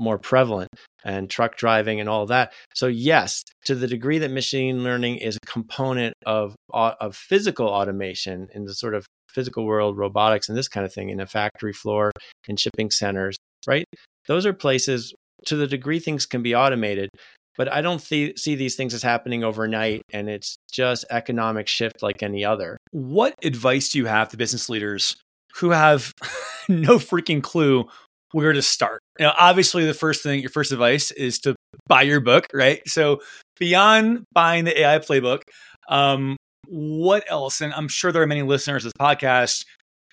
more 0.00 0.18
prevalent 0.18 0.68
and 1.04 1.30
truck 1.30 1.56
driving 1.56 2.00
and 2.00 2.08
all 2.08 2.26
that. 2.26 2.52
So 2.74 2.88
yes 2.88 3.44
to 3.66 3.74
the 3.74 3.86
degree 3.86 4.18
that 4.18 4.30
machine 4.30 4.82
learning 4.82 5.18
is 5.18 5.36
a 5.36 5.46
component 5.46 6.14
of 6.26 6.56
of 6.72 7.14
physical 7.14 7.68
automation 7.68 8.48
in 8.52 8.64
the 8.64 8.74
sort 8.74 8.94
of 8.94 9.06
physical 9.28 9.64
world 9.64 9.96
robotics 9.96 10.48
and 10.48 10.58
this 10.58 10.68
kind 10.68 10.84
of 10.84 10.92
thing 10.92 11.10
in 11.10 11.20
a 11.20 11.26
factory 11.26 11.72
floor 11.72 12.10
in 12.48 12.56
shipping 12.56 12.90
centers 12.90 13.36
right? 13.66 13.84
Those 14.26 14.46
are 14.46 14.52
places 14.52 15.14
to 15.46 15.56
the 15.56 15.66
degree 15.66 15.98
things 15.98 16.26
can 16.26 16.42
be 16.42 16.54
automated, 16.54 17.10
but 17.56 17.72
I 17.72 17.80
don't 17.80 18.00
see, 18.00 18.34
see 18.36 18.54
these 18.54 18.76
things 18.76 18.94
as 18.94 19.02
happening 19.02 19.44
overnight 19.44 20.02
and 20.12 20.28
it's 20.28 20.56
just 20.72 21.04
economic 21.10 21.68
shift 21.68 22.02
like 22.02 22.22
any 22.22 22.44
other. 22.44 22.78
What 22.90 23.34
advice 23.42 23.90
do 23.90 23.98
you 23.98 24.06
have 24.06 24.28
to 24.30 24.36
business 24.36 24.68
leaders 24.68 25.16
who 25.56 25.70
have 25.70 26.12
no 26.68 26.98
freaking 26.98 27.42
clue 27.42 27.86
where 28.32 28.52
to 28.52 28.62
start? 28.62 29.00
You 29.18 29.26
know, 29.26 29.32
obviously 29.38 29.86
the 29.86 29.94
first 29.94 30.22
thing, 30.22 30.40
your 30.40 30.50
first 30.50 30.72
advice 30.72 31.10
is 31.12 31.38
to 31.40 31.54
buy 31.86 32.02
your 32.02 32.20
book, 32.20 32.46
right? 32.52 32.80
So 32.88 33.20
beyond 33.58 34.24
buying 34.32 34.64
the 34.64 34.80
AI 34.80 34.98
playbook, 34.98 35.42
um, 35.88 36.36
what 36.66 37.24
else? 37.28 37.60
And 37.60 37.72
I'm 37.74 37.88
sure 37.88 38.10
there 38.10 38.22
are 38.22 38.26
many 38.26 38.42
listeners 38.42 38.84
this 38.84 38.92
podcast 38.98 39.64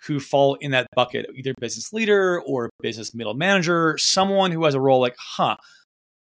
who 0.06 0.20
fall 0.20 0.56
in 0.56 0.72
that 0.72 0.88
bucket, 0.96 1.28
either 1.36 1.54
business 1.60 1.94
leader 1.94 2.42
or 2.42 2.70
business 2.82 3.14
middle 3.14 3.34
manager, 3.34 3.98
someone 3.98 4.52
who 4.52 4.64
has 4.66 4.74
a 4.74 4.80
role 4.80 5.00
like, 5.00 5.16
huh, 5.18 5.56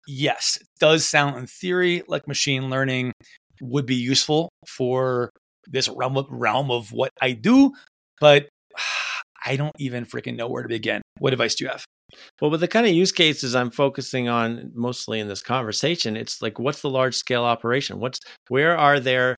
yes, 0.08 0.58
does 0.80 1.08
sound 1.08 1.38
in 1.38 1.48
theory 1.48 2.04
like 2.08 2.28
machine 2.28 2.70
learning 2.70 3.14
would 3.62 3.86
be 3.86 3.96
useful 3.96 4.50
for 4.68 5.30
this 5.68 5.88
realm 5.90 6.18
of, 6.18 6.26
realm 6.30 6.72
of 6.72 6.92
what 6.92 7.12
I 7.22 7.32
do, 7.32 7.72
but 8.20 8.50
I 9.46 9.56
don't 9.56 9.76
even 9.80 10.06
freaking 10.06 10.36
know 10.36 10.48
where 10.48 10.62
to 10.62 10.70
begin. 10.70 11.02
What 11.18 11.34
advice 11.34 11.56
do 11.56 11.64
you 11.64 11.70
have? 11.70 11.84
Well, 12.42 12.52
with 12.52 12.60
the 12.60 12.68
kind 12.68 12.86
of 12.86 12.94
use 12.94 13.12
cases 13.12 13.56
I'm 13.56 13.72
focusing 13.72 14.28
on 14.28 14.72
mostly 14.76 15.20
in 15.20 15.28
this 15.28 15.42
conversation, 15.42 16.18
it's 16.18 16.42
like 16.42 16.60
what's 16.60 16.82
the 16.82 16.90
large 16.90 17.16
scale 17.16 17.44
operation? 17.44 18.00
What's 18.00 18.20
where 18.50 18.78
are 18.78 19.00
there 19.00 19.38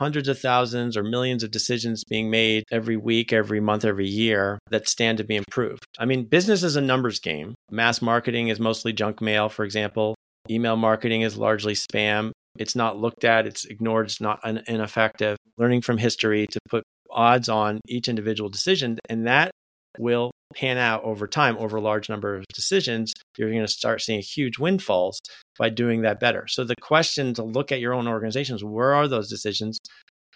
hundreds 0.00 0.28
of 0.28 0.38
thousands 0.38 0.96
or 0.96 1.02
millions 1.02 1.44
of 1.44 1.50
decisions 1.50 2.02
being 2.04 2.30
made 2.30 2.64
every 2.72 2.96
week, 2.96 3.32
every 3.32 3.60
month, 3.60 3.84
every 3.84 4.08
year 4.08 4.58
that 4.70 4.88
stand 4.88 5.18
to 5.18 5.24
be 5.24 5.36
improved. 5.36 5.84
I 5.98 6.06
mean, 6.06 6.24
business 6.24 6.62
is 6.62 6.74
a 6.74 6.80
numbers 6.80 7.20
game. 7.20 7.54
Mass 7.70 8.00
marketing 8.00 8.48
is 8.48 8.58
mostly 8.58 8.94
junk 8.94 9.20
mail, 9.20 9.50
for 9.50 9.64
example. 9.64 10.14
Email 10.48 10.76
marketing 10.76 11.20
is 11.20 11.36
largely 11.36 11.74
spam. 11.74 12.32
It's 12.58 12.74
not 12.74 12.98
looked 12.98 13.24
at, 13.24 13.46
it's 13.46 13.66
ignored, 13.66 14.06
it's 14.06 14.20
not 14.20 14.40
ineffective. 14.66 15.36
Learning 15.58 15.82
from 15.82 15.98
history 15.98 16.46
to 16.50 16.58
put 16.68 16.82
odds 17.10 17.48
on 17.48 17.80
each 17.86 18.08
individual 18.08 18.48
decision, 18.48 18.98
and 19.08 19.26
that 19.26 19.50
will 19.98 20.30
pan 20.54 20.78
out 20.78 21.02
over 21.04 21.26
time 21.26 21.56
over 21.58 21.76
a 21.76 21.80
large 21.80 22.08
number 22.08 22.34
of 22.34 22.44
decisions, 22.52 23.12
you're 23.38 23.50
going 23.50 23.62
to 23.62 23.68
start 23.68 24.00
seeing 24.02 24.20
huge 24.20 24.58
windfalls 24.58 25.20
by 25.58 25.68
doing 25.68 26.02
that 26.02 26.20
better. 26.20 26.46
So 26.48 26.64
the 26.64 26.74
question 26.80 27.34
to 27.34 27.44
look 27.44 27.70
at 27.72 27.80
your 27.80 27.94
own 27.94 28.08
organizations, 28.08 28.64
where 28.64 28.94
are 28.94 29.08
those 29.08 29.28
decisions? 29.28 29.78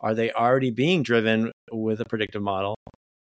Are 0.01 0.15
they 0.15 0.31
already 0.33 0.71
being 0.71 1.03
driven 1.03 1.51
with 1.73 2.01
a 2.01 2.05
predictive 2.05 2.43
model? 2.43 2.77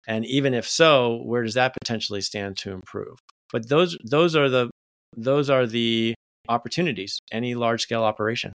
And 0.07 0.25
even 0.25 0.53
if 0.53 0.67
so, 0.67 1.21
where 1.25 1.43
does 1.43 1.55
that 1.55 1.75
potentially 1.81 2.21
stand 2.21 2.57
to 2.57 2.71
improve? 2.71 3.17
But 3.51 3.67
those 3.67 3.97
those 4.03 4.35
are 4.35 4.49
the 4.49 4.69
those 5.15 5.49
are 5.49 5.65
the 5.65 6.13
opportunities 6.49 7.19
any 7.31 7.55
large 7.55 7.81
scale 7.81 8.03
operation. 8.03 8.53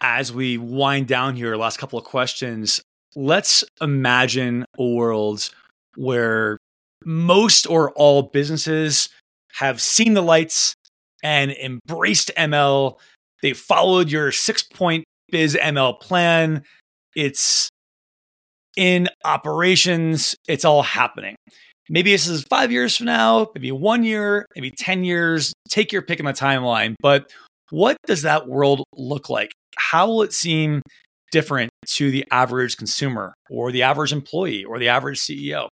As 0.00 0.32
we 0.32 0.58
wind 0.58 1.06
down 1.06 1.36
here, 1.36 1.56
last 1.56 1.78
couple 1.78 1.98
of 1.98 2.04
questions. 2.04 2.80
Let's 3.16 3.64
imagine 3.80 4.64
a 4.78 4.84
world 4.84 5.50
where 5.96 6.58
most 7.04 7.66
or 7.66 7.92
all 7.92 8.22
businesses 8.22 9.08
have 9.54 9.80
seen 9.80 10.14
the 10.14 10.22
lights 10.22 10.74
and 11.22 11.50
embraced 11.52 12.30
ML. 12.36 12.98
They 13.42 13.52
followed 13.52 14.10
your 14.10 14.32
six 14.32 14.62
point 14.62 15.04
biz 15.30 15.56
ML 15.60 16.00
plan. 16.00 16.62
It's 17.14 17.68
in 18.76 19.08
operations, 19.24 20.36
it's 20.46 20.64
all 20.64 20.82
happening. 20.82 21.34
Maybe 21.90 22.12
this 22.12 22.28
is 22.28 22.44
five 22.44 22.70
years 22.70 22.96
from 22.96 23.06
now, 23.06 23.48
maybe 23.54 23.72
one 23.72 24.04
year, 24.04 24.46
maybe 24.54 24.70
10 24.70 25.04
years. 25.04 25.52
Take 25.68 25.90
your 25.90 26.02
pick 26.02 26.20
in 26.20 26.26
the 26.26 26.32
timeline. 26.32 26.94
But 27.00 27.32
what 27.70 27.96
does 28.06 28.22
that 28.22 28.46
world 28.46 28.84
look 28.94 29.28
like? 29.28 29.52
How 29.76 30.06
will 30.06 30.22
it 30.22 30.32
seem 30.32 30.82
different 31.32 31.70
to 31.94 32.10
the 32.10 32.24
average 32.30 32.76
consumer 32.76 33.34
or 33.50 33.72
the 33.72 33.82
average 33.82 34.12
employee 34.12 34.64
or 34.64 34.78
the 34.78 34.88
average 34.88 35.18
CEO? 35.18 35.68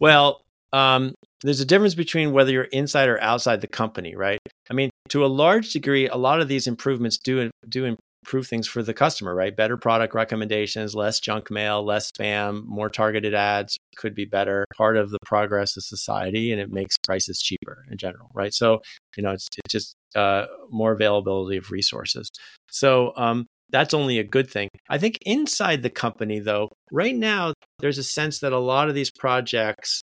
Well, 0.00 0.42
um, 0.72 1.14
there's 1.42 1.60
a 1.60 1.66
difference 1.66 1.94
between 1.94 2.32
whether 2.32 2.52
you're 2.52 2.64
inside 2.64 3.08
or 3.08 3.20
outside 3.20 3.60
the 3.60 3.66
company, 3.66 4.14
right? 4.14 4.38
I 4.70 4.74
mean, 4.74 4.90
to 5.08 5.24
a 5.24 5.26
large 5.26 5.72
degree, 5.72 6.08
a 6.08 6.16
lot 6.16 6.40
of 6.40 6.48
these 6.48 6.66
improvements 6.66 7.18
do 7.18 7.50
do 7.68 7.96
improve 8.24 8.46
things 8.46 8.68
for 8.68 8.82
the 8.82 8.94
customer, 8.94 9.34
right? 9.34 9.54
Better 9.54 9.76
product 9.76 10.14
recommendations, 10.14 10.94
less 10.94 11.18
junk 11.20 11.50
mail, 11.50 11.84
less 11.84 12.10
spam, 12.12 12.64
more 12.64 12.88
targeted 12.88 13.34
ads 13.34 13.76
could 13.96 14.14
be 14.14 14.24
better. 14.24 14.64
Part 14.76 14.96
of 14.96 15.10
the 15.10 15.18
progress 15.24 15.76
of 15.76 15.82
society, 15.82 16.52
and 16.52 16.60
it 16.60 16.70
makes 16.70 16.96
prices 17.04 17.40
cheaper 17.40 17.84
in 17.90 17.98
general, 17.98 18.30
right? 18.34 18.54
So, 18.54 18.80
you 19.16 19.22
know, 19.22 19.32
it's, 19.32 19.48
it's 19.64 19.72
just 19.72 19.94
uh, 20.14 20.46
more 20.70 20.92
availability 20.92 21.56
of 21.56 21.70
resources. 21.70 22.30
So, 22.70 23.12
um, 23.16 23.46
that's 23.70 23.94
only 23.94 24.18
a 24.18 24.24
good 24.24 24.50
thing. 24.50 24.68
I 24.90 24.98
think 24.98 25.18
inside 25.22 25.82
the 25.82 25.90
company, 25.90 26.40
though, 26.40 26.68
right 26.92 27.16
now, 27.16 27.54
there's 27.78 27.96
a 27.96 28.04
sense 28.04 28.40
that 28.40 28.52
a 28.52 28.58
lot 28.58 28.90
of 28.90 28.94
these 28.94 29.10
projects 29.10 30.02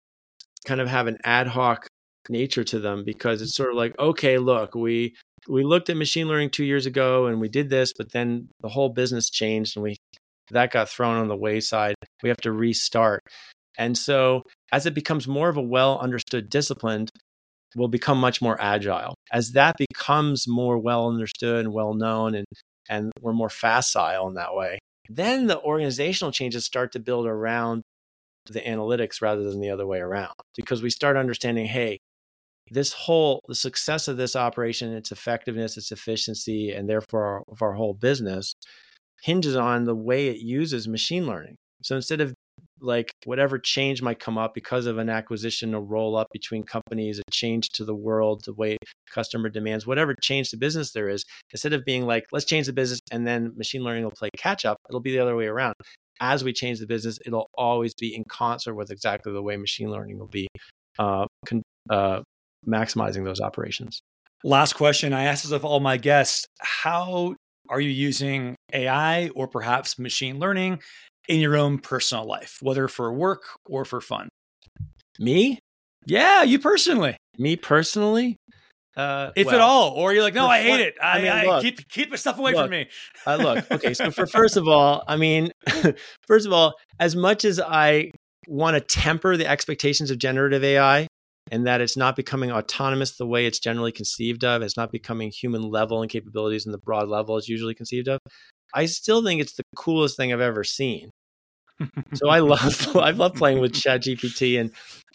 kind 0.64 0.80
of 0.80 0.88
have 0.88 1.06
an 1.06 1.18
ad 1.24 1.46
hoc 1.46 1.86
nature 2.28 2.64
to 2.64 2.78
them 2.78 3.04
because 3.04 3.42
it's 3.42 3.52
mm. 3.52 3.56
sort 3.56 3.70
of 3.70 3.76
like 3.76 3.94
okay 3.98 4.38
look 4.38 4.74
we 4.74 5.14
we 5.48 5.62
looked 5.62 5.90
at 5.90 5.96
machine 5.96 6.26
learning 6.26 6.48
2 6.48 6.64
years 6.64 6.86
ago 6.86 7.26
and 7.26 7.40
we 7.40 7.48
did 7.48 7.68
this 7.68 7.92
but 7.96 8.12
then 8.12 8.48
the 8.60 8.68
whole 8.68 8.88
business 8.88 9.28
changed 9.28 9.76
and 9.76 9.82
we 9.82 9.96
that 10.50 10.70
got 10.70 10.90
thrown 10.90 11.16
on 11.16 11.28
the 11.28 11.36
wayside. 11.36 11.94
We 12.22 12.28
have 12.28 12.40
to 12.42 12.52
restart. 12.52 13.22
And 13.78 13.96
so 13.96 14.42
as 14.72 14.84
it 14.84 14.94
becomes 14.94 15.26
more 15.26 15.48
of 15.48 15.56
a 15.56 15.62
well 15.62 15.98
understood 15.98 16.48
discipline 16.50 17.08
we'll 17.76 17.88
become 17.88 18.18
much 18.18 18.40
more 18.40 18.60
agile. 18.60 19.16
As 19.32 19.50
that 19.52 19.74
becomes 19.76 20.46
more 20.46 20.78
well 20.78 21.08
understood 21.08 21.64
and 21.64 21.74
well 21.74 21.94
known 21.94 22.34
and 22.34 22.46
and 22.88 23.10
we're 23.20 23.32
more 23.32 23.50
facile 23.50 24.28
in 24.28 24.34
that 24.34 24.54
way 24.54 24.78
then 25.08 25.46
the 25.46 25.60
organizational 25.60 26.32
changes 26.32 26.64
start 26.64 26.92
to 26.92 26.98
build 26.98 27.26
around 27.26 27.82
the 28.46 28.60
analytics 28.60 29.22
rather 29.22 29.42
than 29.42 29.60
the 29.60 29.70
other 29.70 29.86
way 29.86 29.98
around 29.98 30.34
because 30.56 30.82
we 30.82 30.90
start 30.90 31.16
understanding 31.16 31.66
hey 31.66 31.98
this 32.70 32.92
whole 32.92 33.40
the 33.48 33.54
success 33.54 34.08
of 34.08 34.16
this 34.16 34.36
operation 34.36 34.92
its 34.92 35.12
effectiveness 35.12 35.76
its 35.76 35.92
efficiency 35.92 36.70
and 36.70 36.88
therefore 36.88 37.24
our, 37.24 37.42
of 37.48 37.62
our 37.62 37.72
whole 37.72 37.94
business 37.94 38.54
hinges 39.24 39.56
on 39.56 39.84
the 39.84 39.94
way 39.94 40.28
it 40.28 40.36
uses 40.36 40.86
machine 40.86 41.26
learning. 41.26 41.56
So 41.82 41.96
instead 41.96 42.20
of 42.20 42.34
like 42.84 43.10
whatever 43.24 43.58
change 43.58 44.02
might 44.02 44.18
come 44.18 44.38
up 44.38 44.54
because 44.54 44.86
of 44.86 44.98
an 44.98 45.08
acquisition 45.08 45.74
a 45.74 45.80
roll 45.80 46.16
up 46.16 46.28
between 46.32 46.62
companies 46.64 47.18
a 47.18 47.30
change 47.30 47.68
to 47.70 47.84
the 47.84 47.94
world 47.94 48.42
the 48.44 48.54
way 48.54 48.76
customer 49.10 49.48
demands 49.48 49.86
whatever 49.86 50.14
change 50.20 50.50
to 50.50 50.56
business 50.56 50.92
there 50.92 51.08
is 51.08 51.24
instead 51.50 51.72
of 51.72 51.84
being 51.84 52.06
like 52.06 52.24
let's 52.32 52.44
change 52.44 52.66
the 52.66 52.72
business 52.72 53.00
and 53.10 53.26
then 53.26 53.52
machine 53.56 53.82
learning 53.82 54.04
will 54.04 54.10
play 54.10 54.28
catch 54.36 54.64
up 54.64 54.76
it'll 54.88 55.00
be 55.00 55.12
the 55.12 55.18
other 55.18 55.36
way 55.36 55.46
around 55.46 55.74
as 56.20 56.44
we 56.44 56.52
change 56.52 56.78
the 56.78 56.86
business, 56.86 57.18
it'll 57.26 57.50
always 57.54 57.94
be 57.94 58.14
in 58.14 58.24
concert 58.24 58.74
with 58.74 58.90
exactly 58.90 59.32
the 59.32 59.42
way 59.42 59.56
machine 59.56 59.90
learning 59.90 60.18
will 60.18 60.28
be 60.28 60.48
uh, 60.98 61.26
con- 61.46 61.62
uh, 61.90 62.20
maximizing 62.66 63.24
those 63.24 63.40
operations. 63.40 64.00
Last 64.42 64.74
question 64.74 65.12
I 65.12 65.24
ask 65.24 65.42
this 65.42 65.52
of 65.52 65.64
all 65.64 65.80
my 65.80 65.96
guests 65.96 66.46
How 66.60 67.34
are 67.68 67.80
you 67.80 67.90
using 67.90 68.56
AI 68.72 69.30
or 69.30 69.48
perhaps 69.48 69.98
machine 69.98 70.38
learning 70.38 70.80
in 71.28 71.40
your 71.40 71.56
own 71.56 71.78
personal 71.78 72.26
life, 72.26 72.58
whether 72.60 72.88
for 72.88 73.12
work 73.12 73.42
or 73.66 73.84
for 73.84 74.00
fun? 74.00 74.28
Me? 75.18 75.58
Yeah, 76.06 76.42
you 76.42 76.58
personally. 76.58 77.16
Me 77.38 77.56
personally? 77.56 78.36
Uh, 78.96 79.32
if 79.34 79.46
well, 79.46 79.56
at 79.56 79.60
all, 79.60 79.90
or 79.90 80.12
you're 80.12 80.22
like, 80.22 80.34
no, 80.34 80.46
I 80.46 80.62
hate 80.62 80.80
it. 80.80 80.94
I, 81.02 81.18
I 81.18 81.22
mean, 81.22 81.32
I 81.32 81.44
look. 81.46 81.62
keep 81.62 81.88
keep 81.88 82.10
the 82.12 82.18
stuff 82.18 82.38
away 82.38 82.52
Look. 82.52 82.64
from 82.64 82.70
me. 82.70 82.88
uh, 83.26 83.36
look, 83.36 83.70
okay. 83.72 83.92
So 83.92 84.12
for 84.12 84.26
first 84.28 84.56
of 84.56 84.68
all, 84.68 85.02
I 85.08 85.16
mean, 85.16 85.50
first 86.28 86.46
of 86.46 86.52
all, 86.52 86.74
as 87.00 87.16
much 87.16 87.44
as 87.44 87.58
I 87.58 88.12
want 88.46 88.74
to 88.76 88.80
temper 88.80 89.36
the 89.36 89.48
expectations 89.48 90.10
of 90.12 90.18
generative 90.18 90.62
AI 90.62 91.08
and 91.50 91.66
that 91.66 91.80
it's 91.80 91.96
not 91.96 92.14
becoming 92.14 92.52
autonomous 92.52 93.16
the 93.16 93.26
way 93.26 93.46
it's 93.46 93.58
generally 93.58 93.90
conceived 93.90 94.44
of, 94.44 94.62
it's 94.62 94.76
not 94.76 94.92
becoming 94.92 95.30
human 95.30 95.62
level 95.62 96.00
and 96.00 96.10
capabilities 96.10 96.64
in 96.64 96.70
the 96.70 96.78
broad 96.78 97.08
level 97.08 97.36
it's 97.36 97.48
usually 97.48 97.74
conceived 97.74 98.08
of. 98.08 98.20
I 98.74 98.86
still 98.86 99.22
think 99.22 99.40
it's 99.40 99.54
the 99.54 99.62
coolest 99.76 100.16
thing 100.16 100.32
I've 100.32 100.40
ever 100.40 100.64
seen. 100.64 101.10
So 102.14 102.28
I 102.28 102.38
love 102.40 102.96
I 102.96 103.10
love 103.10 103.34
playing 103.34 103.60
with 103.60 103.72
ChatGPT 103.72 104.60
and 104.60 104.70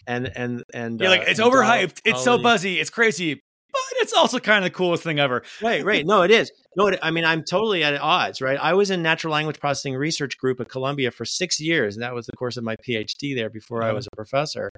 and 0.08 0.32
and 0.36 0.64
and 0.74 1.00
You're 1.02 1.10
uh, 1.10 1.18
like, 1.18 1.28
it's 1.28 1.40
and 1.40 1.52
overhyped. 1.52 2.02
It's 2.06 2.24
so 2.24 2.38
buzzy. 2.38 2.80
It's 2.80 2.90
crazy, 2.90 3.36
but 3.36 3.82
it's 3.98 4.14
also 4.14 4.40
kind 4.40 4.64
of 4.66 4.72
the 4.72 4.76
coolest 4.76 5.04
thing 5.04 5.20
ever. 5.20 5.44
Right, 5.62 5.84
right. 5.84 6.06
No, 6.06 6.24
it 6.24 6.32
is. 6.32 6.52
No, 6.76 6.88
it, 6.88 7.00
I 7.02 7.12
mean, 7.12 7.26
I'm 7.26 7.44
totally 7.44 7.84
at 7.84 8.00
odds, 8.00 8.42
right? 8.42 8.58
I 8.60 8.74
was 8.74 8.90
in 8.90 9.02
natural 9.02 9.34
language 9.34 9.60
processing 9.60 9.96
research 9.96 10.38
group 10.38 10.60
at 10.62 10.70
Columbia 10.70 11.12
for 11.12 11.26
six 11.26 11.60
years, 11.60 11.96
and 11.96 12.04
that 12.04 12.14
was 12.14 12.26
the 12.26 12.38
course 12.38 12.58
of 12.58 12.64
my 12.64 12.76
PhD 12.88 13.36
there 13.36 13.50
before 13.50 13.84
I 13.84 13.88
Uh-huh. 13.88 13.96
was 13.96 14.08
a 14.08 14.16
professor. 14.16 14.70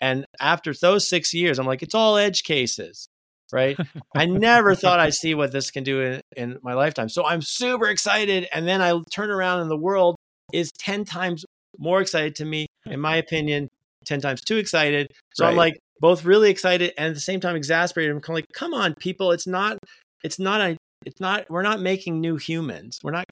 And 0.00 0.26
after 0.40 0.74
those 0.74 1.08
six 1.08 1.32
years, 1.32 1.58
I'm 1.58 1.66
like, 1.66 1.82
it's 1.82 1.94
all 1.94 2.16
edge 2.16 2.42
cases, 2.42 3.06
right? 3.52 3.76
I 4.16 4.26
never 4.26 4.74
thought 4.74 5.00
I'd 5.00 5.14
see 5.14 5.34
what 5.34 5.52
this 5.52 5.70
can 5.70 5.84
do 5.84 6.00
in, 6.00 6.20
in 6.36 6.58
my 6.62 6.74
lifetime. 6.74 7.08
So 7.08 7.24
I'm 7.24 7.42
super 7.42 7.86
excited. 7.86 8.48
And 8.52 8.66
then 8.66 8.80
I 8.80 8.98
turn 9.10 9.30
around 9.30 9.60
and 9.60 9.70
the 9.70 9.76
world 9.76 10.16
is 10.52 10.70
10 10.72 11.04
times 11.04 11.44
more 11.78 12.00
excited 12.00 12.36
to 12.36 12.44
me, 12.44 12.66
in 12.86 13.00
my 13.00 13.16
opinion, 13.16 13.68
10 14.04 14.20
times 14.20 14.40
too 14.42 14.56
excited. 14.56 15.10
So 15.34 15.46
I'm 15.46 15.56
like 15.56 15.78
both 16.00 16.24
really 16.24 16.50
excited 16.50 16.92
and 16.98 17.08
at 17.08 17.14
the 17.14 17.20
same 17.20 17.40
time 17.40 17.56
exasperated. 17.56 18.14
I'm 18.14 18.20
kind 18.20 18.38
of 18.38 18.42
like, 18.42 18.52
come 18.52 18.74
on, 18.74 18.94
people, 18.94 19.32
it's 19.32 19.46
not, 19.46 19.78
it's 20.22 20.38
not 20.38 20.60
a, 20.60 20.76
it's 21.06 21.20
not, 21.20 21.50
we're 21.50 21.62
not 21.62 21.80
making 21.80 22.20
new 22.20 22.36
humans. 22.36 22.98
We're 23.02 23.10
not, 23.12 23.24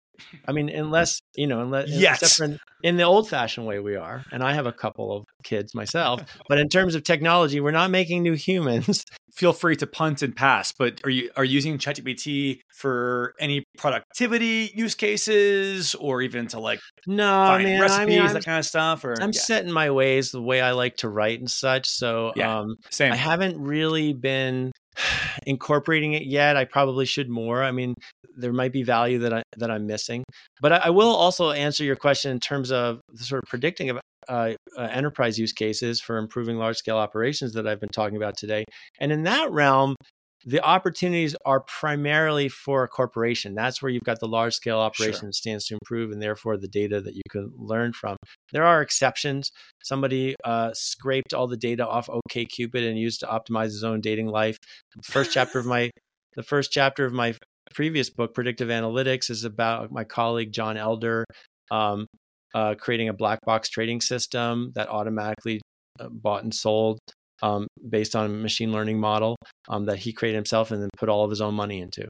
I 0.46 0.52
mean, 0.52 0.68
unless, 0.68 1.20
you 1.36 1.46
know, 1.46 1.60
unless, 1.62 1.88
Yes. 1.88 2.40
in, 2.40 2.58
in 2.82 2.96
the 2.96 3.04
old 3.04 3.28
fashioned 3.28 3.66
way 3.66 3.78
we 3.78 3.96
are. 3.96 4.24
And 4.30 4.42
I 4.42 4.52
have 4.54 4.66
a 4.66 4.72
couple 4.72 5.16
of 5.16 5.24
kids 5.42 5.74
myself, 5.74 6.20
but 6.48 6.58
in 6.58 6.68
terms 6.68 6.94
of 6.94 7.02
technology, 7.04 7.60
we're 7.60 7.70
not 7.70 7.90
making 7.90 8.22
new 8.22 8.34
humans. 8.34 9.04
Feel 9.32 9.52
free 9.52 9.76
to 9.76 9.86
punt 9.86 10.22
and 10.22 10.36
pass. 10.36 10.72
But 10.72 11.00
are 11.04 11.10
you 11.10 11.30
are 11.36 11.44
you 11.44 11.54
using 11.54 11.78
ChatGPT 11.78 12.60
for 12.74 13.34
any 13.40 13.64
productivity 13.78 14.70
use 14.74 14.94
cases, 14.94 15.94
or 15.94 16.20
even 16.22 16.46
to 16.48 16.60
like 16.60 16.80
No, 17.06 17.46
find 17.46 17.64
man, 17.64 17.80
recipes, 17.80 18.00
I 18.00 18.06
mean, 18.06 18.26
that 18.34 18.44
kind 18.44 18.58
of 18.58 18.66
stuff? 18.66 19.04
Or 19.04 19.14
I'm 19.14 19.32
yeah, 19.32 19.40
set 19.40 19.64
in 19.64 19.72
my 19.72 19.90
ways, 19.90 20.30
the 20.32 20.42
way 20.42 20.60
I 20.60 20.72
like 20.72 20.96
to 20.98 21.08
write 21.08 21.38
and 21.40 21.50
such. 21.50 21.88
So, 21.88 22.32
Yeah. 22.36 22.60
um, 22.60 22.76
same. 22.90 23.12
I 23.12 23.16
haven't 23.16 23.58
really 23.60 24.12
been 24.12 24.70
incorporating 25.46 26.12
it 26.12 26.24
yet. 26.24 26.56
I 26.56 26.64
probably 26.64 27.06
should 27.06 27.28
more. 27.30 27.62
I 27.62 27.72
mean, 27.72 27.94
there 28.36 28.52
might 28.52 28.72
be 28.72 28.82
value 28.82 29.18
that 29.20 29.32
I 29.32 29.42
that 29.58 29.70
I'm 29.70 29.86
missing, 29.86 30.24
but 30.60 30.72
I, 30.72 30.76
I 30.76 30.90
will 30.90 31.14
also 31.14 31.50
answer 31.50 31.84
your 31.84 31.96
question 31.96 32.30
in 32.32 32.40
terms 32.40 32.70
of 32.70 33.00
the 33.12 33.24
sort 33.24 33.42
of 33.42 33.48
predicting 33.48 33.90
of 33.90 33.98
uh, 34.28 34.52
uh, 34.76 34.82
enterprise 34.82 35.38
use 35.38 35.52
cases 35.52 36.00
for 36.00 36.18
improving 36.18 36.56
large 36.56 36.76
scale 36.76 36.96
operations 36.96 37.52
that 37.54 37.66
I've 37.66 37.80
been 37.80 37.88
talking 37.88 38.16
about 38.16 38.36
today. 38.36 38.64
And 39.00 39.12
in 39.12 39.22
that 39.24 39.50
realm, 39.50 39.94
the 40.44 40.60
opportunities 40.60 41.36
are 41.44 41.60
primarily 41.60 42.48
for 42.48 42.82
a 42.82 42.88
corporation. 42.88 43.54
That's 43.54 43.80
where 43.80 43.90
you've 43.90 44.02
got 44.02 44.18
the 44.18 44.26
large 44.26 44.54
scale 44.54 44.78
operation 44.78 45.20
Sure. 45.20 45.28
that 45.28 45.34
stands 45.34 45.66
to 45.66 45.74
improve, 45.74 46.10
and 46.10 46.20
therefore 46.20 46.56
the 46.56 46.68
data 46.68 47.00
that 47.00 47.14
you 47.14 47.22
can 47.30 47.52
learn 47.56 47.92
from. 47.92 48.16
There 48.52 48.64
are 48.64 48.82
exceptions. 48.82 49.50
Somebody 49.84 50.34
uh, 50.44 50.72
scraped 50.74 51.32
all 51.32 51.46
the 51.46 51.56
data 51.56 51.86
off 51.86 52.08
OKCupid 52.08 52.88
and 52.88 52.98
used 52.98 53.20
to 53.20 53.26
optimize 53.26 53.66
his 53.66 53.84
own 53.84 54.00
dating 54.00 54.28
life. 54.28 54.56
The 54.96 55.02
first 55.02 55.32
chapter 55.32 55.58
of 55.58 55.66
my 55.74 55.90
the 56.34 56.42
first 56.42 56.72
chapter 56.72 57.04
of 57.04 57.12
my 57.12 57.34
previous 57.74 58.10
book, 58.10 58.34
Predictive 58.34 58.68
Analytics, 58.68 59.30
is 59.30 59.44
about 59.44 59.92
my 59.92 60.04
colleague 60.04 60.50
John 60.50 60.76
Elder 60.76 61.24
um, 61.70 62.06
uh, 62.54 62.74
creating 62.78 63.08
a 63.08 63.12
black 63.12 63.38
box 63.44 63.68
trading 63.68 64.00
system 64.00 64.72
that 64.74 64.88
automatically 64.88 65.60
uh, 66.00 66.08
bought 66.10 66.42
and 66.42 66.54
sold 66.54 66.98
um, 67.42 67.66
based 67.88 68.14
on 68.14 68.26
a 68.26 68.28
machine 68.28 68.72
learning 68.72 68.98
model 68.98 69.36
um, 69.68 69.86
that 69.86 69.98
he 69.98 70.12
created 70.12 70.36
himself 70.36 70.70
and 70.70 70.82
then 70.82 70.90
put 70.96 71.08
all 71.08 71.24
of 71.24 71.30
his 71.30 71.40
own 71.40 71.54
money 71.54 71.80
into. 71.80 72.06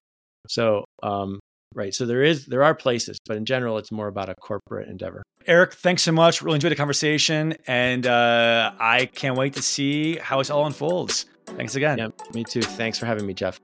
So 0.49 0.85
um, 1.03 1.41
right, 1.75 1.95
so 1.95 2.07
there 2.07 2.23
is 2.23 2.47
there 2.47 2.63
are 2.63 2.75
places, 2.75 3.19
but 3.27 3.37
in 3.37 3.45
general, 3.45 3.79
it's 3.79 3.93
more 3.93 4.09
about 4.09 4.29
a 4.29 4.35
corporate 4.35 4.89
endeavor. 4.89 5.23
Eric, 5.47 5.75
thanks 5.75 6.03
so 6.03 6.13
much. 6.13 6.43
Really 6.43 6.57
enjoyed 6.57 6.73
the 6.73 6.77
conversation, 6.77 7.55
and 7.67 8.07
uh, 8.07 8.73
I 8.79 9.07
can't 9.07 9.37
wait 9.37 9.55
to 9.55 9.63
see 9.63 10.17
how 10.17 10.41
it 10.41 10.51
all 10.51 10.67
unfolds. 10.67 11.27
Thanks 11.47 11.75
again. 11.75 11.99
Yeah, 11.99 12.09
me 12.35 12.45
too. 12.45 12.63
Thanks 12.63 12.99
for 12.99 13.07
having 13.07 13.27
me, 13.27 13.35
Jeff. 13.35 13.59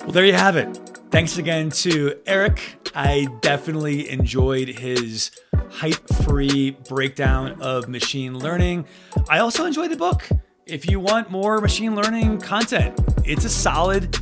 Well, 0.00 0.12
there 0.12 0.24
you 0.24 0.34
have 0.34 0.56
it. 0.56 1.01
Thanks 1.12 1.36
again 1.36 1.68
to 1.70 2.18
Eric. 2.24 2.88
I 2.94 3.28
definitely 3.42 4.08
enjoyed 4.08 4.68
his 4.68 5.30
hype 5.68 6.08
free 6.24 6.70
breakdown 6.88 7.60
of 7.60 7.86
machine 7.86 8.38
learning. 8.38 8.86
I 9.28 9.40
also 9.40 9.66
enjoyed 9.66 9.90
the 9.90 9.96
book. 9.98 10.26
If 10.64 10.90
you 10.90 10.98
want 11.00 11.30
more 11.30 11.60
machine 11.60 11.94
learning 11.94 12.40
content, 12.40 12.98
it's 13.26 13.44
a 13.44 13.50
solid 13.50 14.16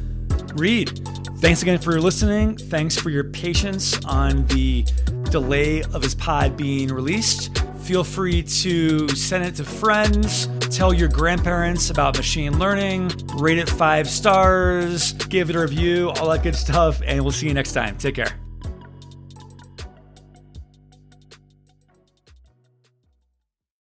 read. 0.58 1.00
Thanks 1.38 1.62
again 1.62 1.78
for 1.78 2.00
listening. 2.00 2.56
Thanks 2.56 2.96
for 2.96 3.10
your 3.10 3.24
patience 3.24 3.96
on 4.04 4.44
the 4.46 4.84
delay 5.30 5.84
of 5.94 6.02
his 6.02 6.16
pod 6.16 6.56
being 6.56 6.88
released. 6.88 7.56
Feel 7.90 8.04
free 8.04 8.44
to 8.44 9.08
send 9.16 9.42
it 9.42 9.56
to 9.56 9.64
friends, 9.64 10.46
tell 10.70 10.94
your 10.94 11.08
grandparents 11.08 11.90
about 11.90 12.16
machine 12.16 12.56
learning, 12.56 13.10
rate 13.34 13.58
it 13.58 13.68
five 13.68 14.08
stars, 14.08 15.12
give 15.12 15.50
it 15.50 15.56
a 15.56 15.58
review, 15.58 16.10
all 16.10 16.28
that 16.30 16.44
good 16.44 16.54
stuff, 16.54 17.02
and 17.04 17.20
we'll 17.20 17.32
see 17.32 17.48
you 17.48 17.52
next 17.52 17.72
time. 17.72 17.98
Take 17.98 18.14
care. 18.14 18.38